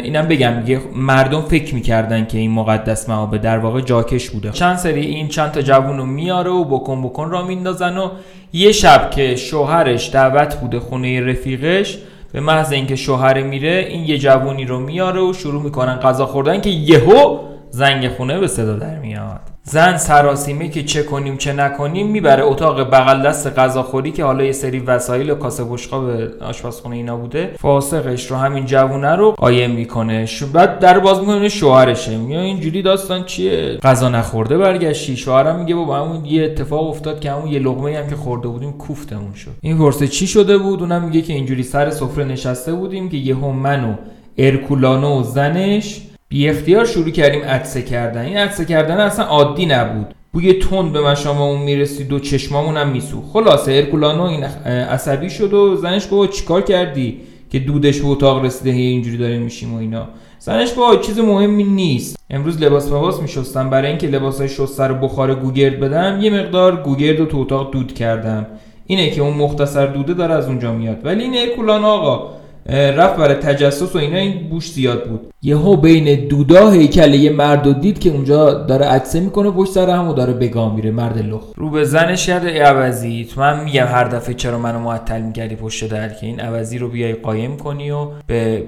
اینم 0.03 0.27
بگم 0.27 0.51
دیگه 0.51 0.81
مردم 0.95 1.41
فکر 1.41 1.75
می‌کردن 1.75 2.25
که 2.25 2.37
این 2.37 2.51
مقدس 2.51 3.09
معابه 3.09 3.37
در 3.37 3.57
واقع 3.57 3.81
جاکش 3.81 4.29
بوده. 4.29 4.51
چند 4.51 4.77
سری 4.77 5.01
این 5.01 5.27
چند 5.27 5.51
تا 5.51 5.61
جوون 5.61 5.97
رو 5.97 6.05
میاره 6.05 6.49
و 6.49 6.63
بکن 6.63 7.03
بکن 7.03 7.29
را 7.29 7.45
میندازن 7.45 7.97
و 7.97 8.09
یه 8.53 8.71
شب 8.71 9.11
که 9.11 9.35
شوهرش 9.35 10.13
دعوت 10.13 10.55
بوده 10.55 10.79
خونه 10.79 11.21
رفیقش 11.21 11.97
به 12.33 12.39
محض 12.39 12.71
اینکه 12.71 12.95
شوهر 12.95 13.41
میره 13.41 13.85
این 13.89 14.05
یه 14.05 14.17
جوونی 14.17 14.65
رو 14.65 14.79
میاره 14.79 15.21
و 15.21 15.33
شروع 15.33 15.63
می‌کنن 15.63 15.95
غذا 15.95 16.25
خوردن 16.25 16.61
که 16.61 16.69
یهو 16.69 17.39
زنگ 17.69 18.07
خونه 18.07 18.39
به 18.39 18.47
صدا 18.47 18.75
در 18.75 18.99
میاد. 18.99 19.54
زن 19.67 19.97
سراسیمه 19.97 20.69
که 20.69 20.83
چه 20.83 21.03
کنیم 21.03 21.37
چه 21.37 21.53
نکنیم 21.53 22.07
می‌بره 22.07 22.43
اتاق 22.43 22.89
بغل 22.91 23.27
دست 23.27 23.59
غذاخوری 23.59 24.11
که 24.11 24.23
حالا 24.23 24.43
یه 24.43 24.51
سری 24.51 24.79
وسایل 24.79 25.29
و 25.29 25.35
کاسه 25.35 25.63
بشقاب 25.63 26.09
آشپزخونه 26.41 26.95
اینا 26.95 27.17
بوده. 27.17 27.51
فاسقش 27.59 28.31
رو 28.31 28.37
همین 28.37 28.65
جوونه 28.65 29.15
رو 29.15 29.31
قایم 29.31 29.71
می‌کنه. 29.71 30.25
بعد 30.53 30.79
در 30.79 30.99
باز 30.99 31.19
می‌کنه 31.19 31.49
شوهرشه. 31.49 32.17
میگه 32.17 32.39
اینجوری 32.39 32.81
داستان 32.81 33.23
چیه؟ 33.23 33.77
غذا 33.83 34.09
نخورده 34.09 34.57
برگشتی. 34.57 35.17
شوهرم 35.17 35.59
میگه 35.59 35.75
بابا 35.75 35.97
همون 35.97 36.25
یه 36.25 36.43
اتفاق 36.43 36.89
افتاد 36.89 37.19
که 37.19 37.31
همون 37.31 37.47
یه 37.47 37.59
لقمه 37.59 37.97
هم 37.97 38.07
که 38.09 38.15
خورده 38.15 38.47
بودیم 38.47 38.73
کوفتمون 38.73 39.33
شد. 39.33 39.51
این 39.61 39.77
پرسه 39.77 40.07
چی 40.07 40.27
شده 40.27 40.57
بود؟ 40.57 40.81
اونم 40.81 41.03
میگه 41.03 41.21
که 41.21 41.33
اینجوری 41.33 41.63
سر 41.63 41.89
سفره 41.89 42.25
نشسته 42.25 42.73
بودیم 42.73 43.09
که 43.09 43.17
یهو 43.17 43.51
من 43.51 43.83
و 43.83 43.95
ارکولانو 44.37 45.19
و 45.19 45.23
زنش 45.23 46.01
بی 46.35 46.49
اختیار 46.49 46.85
شروع 46.85 47.09
کردیم 47.09 47.41
عدسه 47.43 47.81
کردن. 47.81 48.25
این 48.25 48.37
عدسه 48.37 48.65
کردن 48.65 48.97
اصلا 48.97 49.25
عادی 49.25 49.65
نبود. 49.65 50.15
بوی 50.33 50.53
تند 50.53 50.93
به 50.93 51.01
مشاممون 51.01 51.61
می‌رسید 51.61 52.13
و 52.13 52.19
چشمامون 52.19 52.77
هم 52.77 52.89
میسو 52.89 53.21
خلاصه 53.33 53.73
ارکولانو 53.73 54.23
این 54.23 54.43
عصبی 54.43 55.29
شد 55.29 55.53
و 55.53 55.75
زنش 55.75 56.07
گفت 56.11 56.31
چیکار 56.31 56.61
کردی 56.61 57.17
که 57.51 57.59
دودش 57.59 58.01
به 58.01 58.07
اتاق 58.07 58.45
رسیده؟ 58.45 58.69
اینجوری 58.69 59.17
داریم 59.17 59.41
میشیم 59.41 59.73
و 59.73 59.77
اینا. 59.77 60.07
زنش 60.39 60.71
با 60.71 60.95
چیز 60.95 61.19
مهمی 61.19 61.63
نیست. 61.63 62.19
امروز 62.29 62.61
لباس 62.61 62.87
لباس 62.87 63.21
میشستم. 63.21 63.69
برای 63.69 63.87
اینکه 63.87 64.07
لباس 64.07 64.39
های 64.39 64.49
شسته 64.49 64.83
رو 64.83 64.95
بخار 64.95 65.35
گوگرد 65.35 65.79
بدم 65.79 66.19
یه 66.21 66.29
مقدار 66.29 66.75
گوگرد 66.75 67.19
رو 67.19 67.25
تو 67.25 67.37
اتاق 67.37 67.71
دود 67.71 67.93
کردم. 67.93 68.47
اینه 68.87 69.09
که 69.09 69.21
اون 69.21 69.33
مختصر 69.33 69.85
دوده 69.85 70.13
داره 70.13 70.33
از 70.33 70.47
اونجا 70.47 70.73
میاد. 70.73 71.05
ولی 71.05 71.23
این 71.23 71.37
ارکولانو 71.37 71.87
آقا 71.87 72.29
رفت 72.69 73.15
برای 73.15 73.35
تجسس 73.35 73.95
و 73.95 73.97
اینا 73.97 74.17
این 74.17 74.49
بوش 74.49 74.71
زیاد 74.71 75.09
بود. 75.09 75.33
یهو 75.41 75.75
بین 75.75 76.27
دودا 76.27 76.69
هیکل 76.69 77.13
یه 77.13 77.29
مرد 77.29 77.81
دید 77.81 77.99
که 77.99 78.09
اونجا 78.09 78.53
داره 78.53 78.85
عدسه 78.85 79.19
می‌کنه 79.19 79.51
پشت 79.51 79.71
سر 79.71 79.89
همو 79.89 80.13
داره 80.13 80.33
بگاه 80.33 80.75
میره 80.75 80.91
مرد 80.91 81.17
لخ 81.17 81.41
رو 81.55 81.69
به 81.69 81.83
زنش 81.83 82.27
کرده 82.27 82.49
ای 82.49 82.59
عوضی. 82.59 83.25
تو 83.25 83.41
من 83.41 83.63
میگم 83.63 83.85
هر 83.85 84.03
دفعه 84.03 84.33
چرا 84.33 84.59
منو 84.59 84.79
معطل 84.79 85.21
می‌کردی 85.21 85.55
پشت 85.55 85.89
در 85.89 86.09
که 86.09 86.25
این 86.25 86.39
عوضی 86.39 86.77
رو 86.77 86.89
بیای 86.89 87.13
قایم 87.13 87.57
کنی 87.57 87.91
و 87.91 88.07
به 88.27 88.63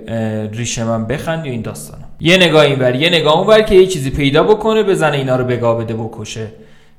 ریشه 0.53 0.83
من 0.83 1.05
بخندی 1.05 1.49
و 1.49 1.51
این 1.51 1.61
داستانا. 1.61 2.03
یه 2.19 2.37
نگاه 2.37 2.61
اینور 2.61 2.95
یه 2.95 3.09
نگاه 3.09 3.37
اونور 3.37 3.61
که 3.61 3.75
یه 3.75 3.87
چیزی 3.87 4.09
پیدا 4.09 4.43
بکنه 4.43 4.83
بزنه 4.83 5.17
اینا 5.17 5.35
رو 5.35 5.43
بگاه 5.43 5.83
بده 5.83 5.93
بکشه. 5.93 6.47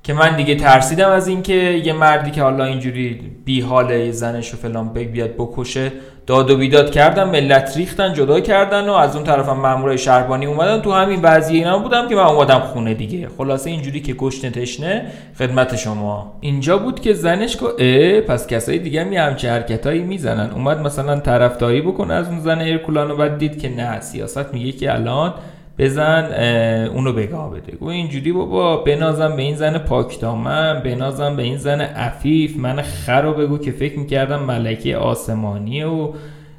که 0.03 0.13
من 0.13 0.37
دیگه 0.37 0.55
ترسیدم 0.55 1.11
از 1.11 1.29
اینکه 1.29 1.55
یه 1.85 1.93
مردی 1.93 2.31
که 2.31 2.43
حالا 2.43 2.65
اینجوری 2.65 3.21
بی 3.45 3.61
حال 3.61 4.11
زنش 4.11 4.55
و 4.55 4.57
فلان 4.57 4.89
بیاد 4.89 5.31
بکشه 5.39 5.93
داد 6.29 6.51
و 6.51 6.57
بیداد 6.57 6.91
کردن 6.91 7.25
ملت 7.25 7.77
ریختن 7.77 8.15
جدا 8.15 8.41
کردن 8.41 8.89
و 8.89 8.93
از 8.93 9.17
اون 9.17 9.25
طرفم 9.25 9.57
مامورای 9.57 9.99
شهربانی 9.99 10.47
اومدن. 10.47 10.81
تو 10.81 10.93
همین 10.93 11.21
وضعیه 11.23 11.59
اینا 11.59 11.79
بودم 11.79 12.09
که 12.09 12.15
من 12.15 12.23
اومدم 12.23 12.59
خونه 12.59 12.95
دیگه. 12.95 13.29
خلاصه 13.39 13.71
اینجوری 13.71 14.01
که 14.01 14.15
گشنه 14.15 14.51
تشنه 14.51 15.07
خدمت 15.39 15.77
شما. 15.77 16.33
اینجا 16.41 16.79
بود 16.79 17.01
که 17.01 17.13
زنش 17.13 17.57
کو 17.57 17.67
اه 17.79 18.21
پس 18.21 18.47
کسای 18.47 18.79
دیگه 18.79 19.05
می 19.05 19.17
همچه 19.17 19.51
حرکتایی 19.51 20.03
می‌زنن. 20.03 20.51
اومد 20.51 20.81
مثلا 20.81 21.21
طرفداری 21.21 21.81
بکنه 21.81 22.15
از 22.15 22.29
اون 22.29 22.41
زن 22.41 22.61
ارکولانو 22.61 23.17
بعد 23.17 23.39
دید 23.39 23.59
که 23.59 23.69
نه 23.69 24.01
سیاست 24.01 24.55
میگه 24.55 24.73
که 24.73 24.95
الان 24.95 25.35
بزن 25.79 26.25
اونو 26.95 27.13
بگاه 27.13 27.51
بده. 27.51 27.73
گو 27.77 27.87
اینجوری 27.87 28.33
بابا 28.33 28.77
بنازم 28.77 29.37
به 29.37 29.43
این 29.43 29.55
زن 29.55 29.79
پاکدامن 29.79 30.83
بنازم 30.85 31.37
به 31.37 31.43
این 31.43 31.57
زن 31.57 31.81
عفیف 31.81 32.57
من 32.57 32.83
خر 32.83 33.23
رو 33.23 33.33
بگو 33.33 33.59
که 33.59 33.71
فکر 33.71 33.99
می‌کردم 33.99 34.43
ملکه 34.43 34.97
آسمانیه 34.97 35.87
و 35.87 36.13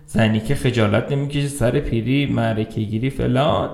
زنی 0.06 0.40
که 0.40 0.56
خجالت 0.56 1.12
نمی‌کشه 1.12 1.48
سر 1.48 1.80
پیری 1.80 2.26
معرکه 2.26 2.82
گیری 2.82 3.10
فلان. 3.10 3.70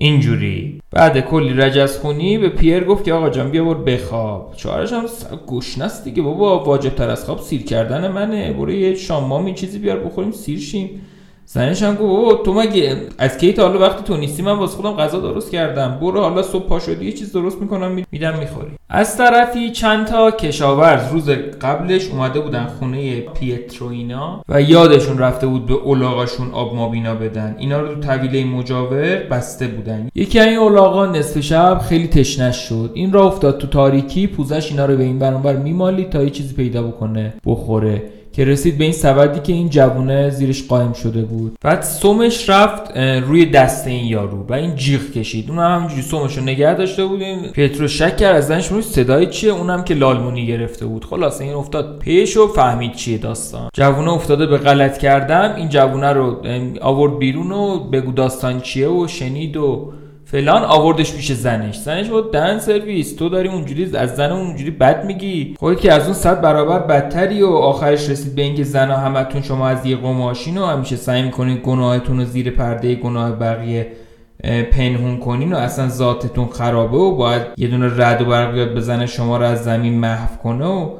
اینجوری. 0.00 0.80
بعد 0.90 1.20
کلی 1.20 1.54
رجز 1.54 1.98
خونی 1.98 2.38
به 2.38 2.48
پیر 2.48 2.84
گفت 2.84 3.04
که 3.04 3.12
آقا 3.12 3.30
جان 3.30 3.50
بیا 3.50 3.64
بر 3.64 3.74
بخواب. 3.74 4.54
چهارش 4.56 4.92
هم 4.92 5.04
گشنست 5.46 6.04
دیگه 6.04 6.22
بابا 6.22 6.64
واجب 6.64 6.94
تر 6.94 7.10
از 7.10 7.24
خواب 7.24 7.40
سیر 7.40 7.62
کردن 7.62 8.08
منه. 8.08 8.52
برو 8.52 8.72
یه 8.72 8.94
شامام 8.94 9.44
این 9.44 9.54
چیزی 9.54 9.78
بیار 9.78 9.98
بخوریم 9.98 10.30
سیر 10.30 10.58
شیم. 10.58 11.00
زنش 11.50 11.82
هم 11.82 11.94
گفت 11.94 12.44
تو 12.44 12.52
مگه 12.54 12.96
از 13.18 13.38
کی 13.38 13.52
تا 13.52 13.68
حالا 13.68 13.80
وقتی 13.80 14.04
تو 14.04 14.16
نیستی؟ 14.16 14.42
من 14.42 14.52
واسه 14.52 14.76
خودم 14.76 14.92
غذا 14.92 15.20
درست 15.20 15.50
کردم. 15.50 15.98
برو 16.00 16.20
حالا 16.20 16.42
صبح 16.42 16.66
پا 16.66 16.78
شدی 16.78 17.04
یه 17.04 17.12
چیز 17.12 17.32
درست 17.32 17.60
می‌کنم 17.60 18.04
میدم 18.12 18.38
می‌خوری. 18.38 18.70
از 18.88 19.16
طرفی 19.16 19.70
چند 19.70 20.06
تا 20.06 20.30
کشاورز 20.30 21.12
روز 21.12 21.30
قبلش 21.60 22.08
اومده 22.08 22.40
بودن 22.40 22.66
خونه 22.78 23.20
پیتروینا 23.20 24.42
و 24.48 24.62
یادشون 24.62 25.18
رفته 25.18 25.46
بود 25.46 25.66
به 25.66 25.74
اولاغاشون 25.74 26.50
آب 26.52 26.74
مابینا 26.74 27.14
بدن. 27.14 27.56
اینا 27.58 27.80
رو 27.80 27.94
تو 27.94 28.00
طویله 28.00 28.44
مجاور 28.44 29.16
بسته 29.16 29.66
بودن. 29.66 30.08
یکی 30.14 30.40
این 30.40 30.58
اولاغا 30.58 31.06
نصف 31.06 31.40
شب 31.40 31.80
خیلی 31.88 32.06
تشنش 32.06 32.56
شد. 32.68 32.90
این 32.94 33.12
را 33.12 33.24
افتاد 33.24 33.58
تو 33.58 33.66
تاریکی 33.66 34.26
پوزش 34.26 34.70
اینا 34.70 34.86
رو 34.86 34.96
به 34.96 35.04
این 35.04 35.18
برانور 35.18 35.56
میمالی 35.56 36.04
تا 36.04 36.22
یه 36.22 36.30
چیزی 36.30 36.54
پیدا 36.54 36.82
بکنه 36.82 37.34
بخوره. 37.46 38.02
که 38.38 38.44
رسید 38.44 38.78
به 38.78 38.84
این 38.84 38.92
سبدی 38.92 39.40
که 39.40 39.52
این 39.52 39.68
جوونه 39.68 40.30
زیرش 40.30 40.66
قایم 40.68 40.92
شده 40.92 41.22
بود. 41.22 41.56
بعد 41.62 41.82
سومش 41.82 42.48
رفت 42.48 42.96
روی 42.96 43.46
دست 43.46 43.86
این 43.86 44.04
یارو 44.04 44.46
و 44.48 44.52
این 44.52 44.76
جیغ 44.76 45.10
کشید. 45.10 45.50
اون 45.50 45.58
هم 45.58 45.76
همینجوری 45.76 46.02
سومش 46.02 46.38
رو 46.38 46.42
نگه 46.42 46.74
داشته 46.74 47.04
بودیم 47.04 47.42
پترو 47.42 47.88
شک 47.88 48.16
کرد 48.16 48.36
از 48.36 48.46
زنش 48.46 48.70
صدای 48.80 49.26
چیه؟ 49.26 49.52
اونم 49.52 49.84
که 49.84 49.94
لالمونی 49.94 50.46
گرفته 50.46 50.86
بود. 50.86 51.04
خلاص 51.04 51.40
این 51.40 51.52
افتاد 51.52 51.98
پیش 51.98 52.36
و 52.36 52.48
فهمید 52.48 52.92
چیه 52.92 53.18
داستان. 53.18 53.68
جوونه 53.74 54.12
افتاده 54.12 54.46
به 54.46 54.58
غلط 54.58 54.98
کردم. 54.98 55.54
این 55.56 55.68
جوونه 55.68 56.12
رو 56.12 56.42
آورد 56.80 57.18
بیرون 57.18 57.52
و 57.52 57.78
بگو 57.78 58.12
داستان 58.12 58.60
چیه 58.60 58.88
و 58.88 59.06
شنید 59.06 59.56
و 59.56 59.92
فلان 60.30 60.64
آوردش 60.64 61.14
پیش 61.14 61.32
زنش. 61.32 61.78
زنش 61.78 62.08
بود 62.08 62.32
دن 62.32 62.58
سرویس 62.58 63.16
تو 63.16 63.28
داری 63.28 63.48
اونجوری 63.48 63.96
از 63.96 64.16
زن 64.16 64.32
اونجوری 64.32 64.70
بد 64.70 65.04
میگی. 65.04 65.54
خودت 65.58 65.80
که 65.80 65.92
از 65.92 66.04
اون 66.04 66.14
صد 66.14 66.40
برابر 66.40 66.78
بدتری 66.78 67.42
و 67.42 67.48
آخرش 67.48 68.10
رسید 68.10 68.34
به 68.34 68.42
اینکه 68.42 68.64
زنا 68.64 68.96
همتون 68.96 69.42
شما 69.42 69.68
از 69.68 69.86
یه 69.86 69.96
قماشین 69.96 70.58
و 70.58 70.66
همیشه 70.66 70.96
سعی 70.96 71.22
می‌کنید 71.22 71.62
گناهتون 71.62 72.18
رو 72.18 72.24
زیر 72.24 72.50
پرده 72.50 72.94
گناه 72.94 73.32
بقیه 73.32 73.86
پنهون 74.72 75.18
کنین 75.18 75.52
و 75.52 75.56
اصلا 75.56 75.88
ذاتتون 75.88 76.46
خرابه 76.46 76.96
و 76.96 77.16
باید 77.16 77.42
یه 77.56 77.68
دونه 77.68 77.86
رد 77.96 78.22
و 78.22 78.24
برق 78.24 78.74
بزنه 78.74 79.06
شما 79.06 79.36
رو 79.36 79.44
از 79.44 79.64
زمین 79.64 79.98
محو 79.98 80.36
کنه 80.42 80.64
و 80.64 80.90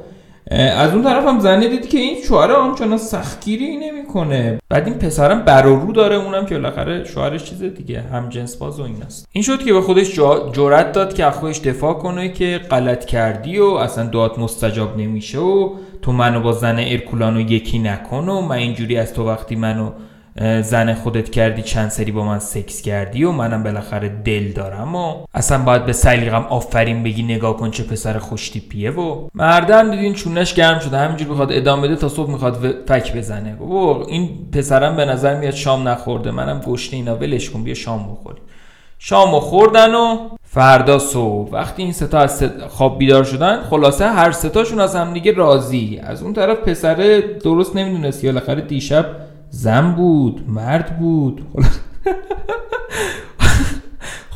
از 0.51 0.93
اون 0.93 1.03
طرف 1.03 1.25
هم 1.25 1.39
زنه 1.39 1.67
دید 1.67 1.89
که 1.89 1.97
این 1.97 2.21
شوهر 2.23 2.51
آنچنان 2.51 2.97
سختگیری 2.97 3.77
نمی‌کنه. 3.77 4.59
بعد 4.69 4.87
این 4.87 4.97
پسرم 4.97 5.45
برارو 5.45 5.91
داره 5.91 6.15
اونم 6.15 6.45
که 6.45 6.55
بالاخره 6.55 7.03
شوهرش 7.03 7.43
چیز 7.43 7.63
دیگه 7.63 8.01
هم 8.01 8.29
جنس 8.29 8.55
باز 8.55 8.79
و 8.79 8.83
این 8.83 9.03
است. 9.05 9.27
این 9.31 9.43
شد 9.43 9.59
که 9.59 9.73
به 9.73 9.81
خودش 9.81 10.15
جرأت 10.53 10.91
داد 10.91 11.13
که 11.13 11.29
خودش 11.29 11.59
دفاع 11.59 11.93
کنه 11.93 12.29
که 12.29 12.61
غلط 12.71 13.05
کردی 13.05 13.59
و 13.59 13.65
اصلا 13.65 14.07
دعات 14.07 14.39
مستجاب 14.39 14.97
نمیشه 14.97 15.39
و 15.39 15.69
تو 16.01 16.11
منو 16.11 16.41
با 16.41 16.51
زن 16.51 16.79
ارکولانو 16.79 17.41
یکی 17.41 17.79
نکن 17.79 18.29
و 18.29 18.41
من 18.41 18.55
اینجوری 18.55 18.97
از 18.97 19.13
تو 19.13 19.27
وقتی 19.27 19.55
منو 19.55 19.91
زن 20.61 20.93
خودت 20.93 21.29
کردی 21.29 21.61
چند 21.61 21.89
سری 21.89 22.11
با 22.11 22.23
من 22.23 22.39
سکس 22.39 22.81
کردی 22.81 23.23
و 23.23 23.31
منم 23.31 23.63
بالاخره 23.63 24.09
دل 24.09 24.51
دارم 24.51 24.95
و 24.95 25.13
اصلا 25.33 25.63
باید 25.63 25.85
به 25.85 25.93
سلیقم 25.93 26.45
آفرین 26.49 27.03
بگی 27.03 27.23
نگاه 27.23 27.57
کن 27.57 27.71
چه 27.71 27.83
پسر 27.83 28.17
خوشتیپیه 28.19 28.91
و 28.91 29.27
مردم 29.35 29.91
دیدین 29.91 30.13
چونش 30.13 30.53
گرم 30.53 30.79
شده 30.79 30.97
همینجور 30.97 31.27
بخواد 31.27 31.51
ادامه 31.51 31.87
بده 31.87 31.95
تا 31.95 32.09
صبح 32.09 32.31
می‌خواد 32.31 32.75
فک 32.87 33.15
بزنه. 33.15 33.55
و 33.55 33.73
این 34.07 34.29
پسرم 34.53 34.95
به 34.95 35.05
نظر 35.05 35.39
میاد 35.39 35.53
شام 35.53 35.87
نخورده 35.87 36.31
منم 36.31 36.59
گشنه 36.59 36.99
اینا 36.99 37.15
ولش 37.15 37.49
کن 37.49 37.63
بیا 37.63 37.73
شام 37.73 38.11
بخوری 38.11 38.39
شام 38.99 39.39
خوردن 39.39 39.95
و 39.95 40.17
فردا 40.43 40.99
صبح. 40.99 41.51
وقتی 41.51 41.83
این 41.83 41.93
ستا 41.93 42.19
از 42.19 42.43
خواب 42.69 42.97
بیدار 42.97 43.23
شدن 43.23 43.61
خلاصه 43.69 44.07
هر 44.07 44.31
ستاشون 44.31 44.79
از 44.79 44.95
هم 44.95 45.13
دیگه 45.13 45.31
راضی. 45.31 46.01
از 46.03 46.23
اون 46.23 46.33
طرف 46.33 46.57
پسره 46.57 47.21
درست 47.21 47.75
نمی‌دونست 47.75 48.23
یا 48.23 48.31
بالاخره 48.31 48.61
دیشب 48.61 49.05
زن 49.49 49.91
بود 49.91 50.43
مرد 50.47 50.99
بود. 50.99 51.41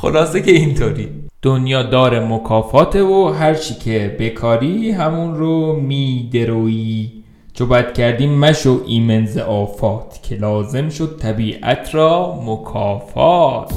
خلاصه 0.02 0.42
که 0.42 0.52
اینطوری. 0.52 1.10
دنیا 1.42 1.84
دار 1.84 2.26
مکافاته 2.26 3.04
و 3.04 3.34
هر 3.40 3.54
چی 3.54 3.74
که 3.74 4.18
بکاری 4.20 4.92
همون 4.92 5.36
رو 5.36 5.76
میدروی. 5.76 7.12
چو 7.54 7.66
بد 7.66 7.94
کردیم 7.94 8.40
مشو 8.40 8.82
ایمنز 8.88 9.38
آفات 9.38 10.20
که 10.24 10.36
لازم 10.36 10.90
شد 10.90 11.18
طبیعت 11.22 11.96
را 11.96 12.40
مکافات. 12.46 13.74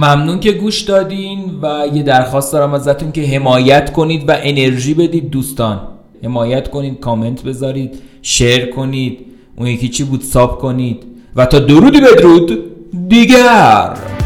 ممنون 0.00 0.40
که 0.40 0.52
گوش 0.52 0.80
دادین 0.80 1.58
و 1.62 1.86
یه 1.94 2.02
درخواست 2.02 2.52
دارم 2.52 2.74
ازتون 2.74 3.12
که 3.12 3.22
حمایت 3.22 3.92
کنید 3.92 4.28
و 4.28 4.36
انرژی 4.42 4.94
بدید 4.94 5.30
دوستان. 5.30 5.80
حمایت 6.24 6.70
کنید 6.70 7.00
کامنت 7.00 7.42
بذارید 7.42 7.98
شیر 8.22 8.66
کنید 8.66 9.18
اون 9.56 9.66
یکی 9.66 9.88
چی 9.88 10.04
بود 10.04 10.20
ساب 10.20 10.58
کنید. 10.58 11.02
و 11.36 11.46
تا 11.46 11.58
درودی 11.58 12.00
بدرود 12.00 12.58
دیگر. 13.08 14.19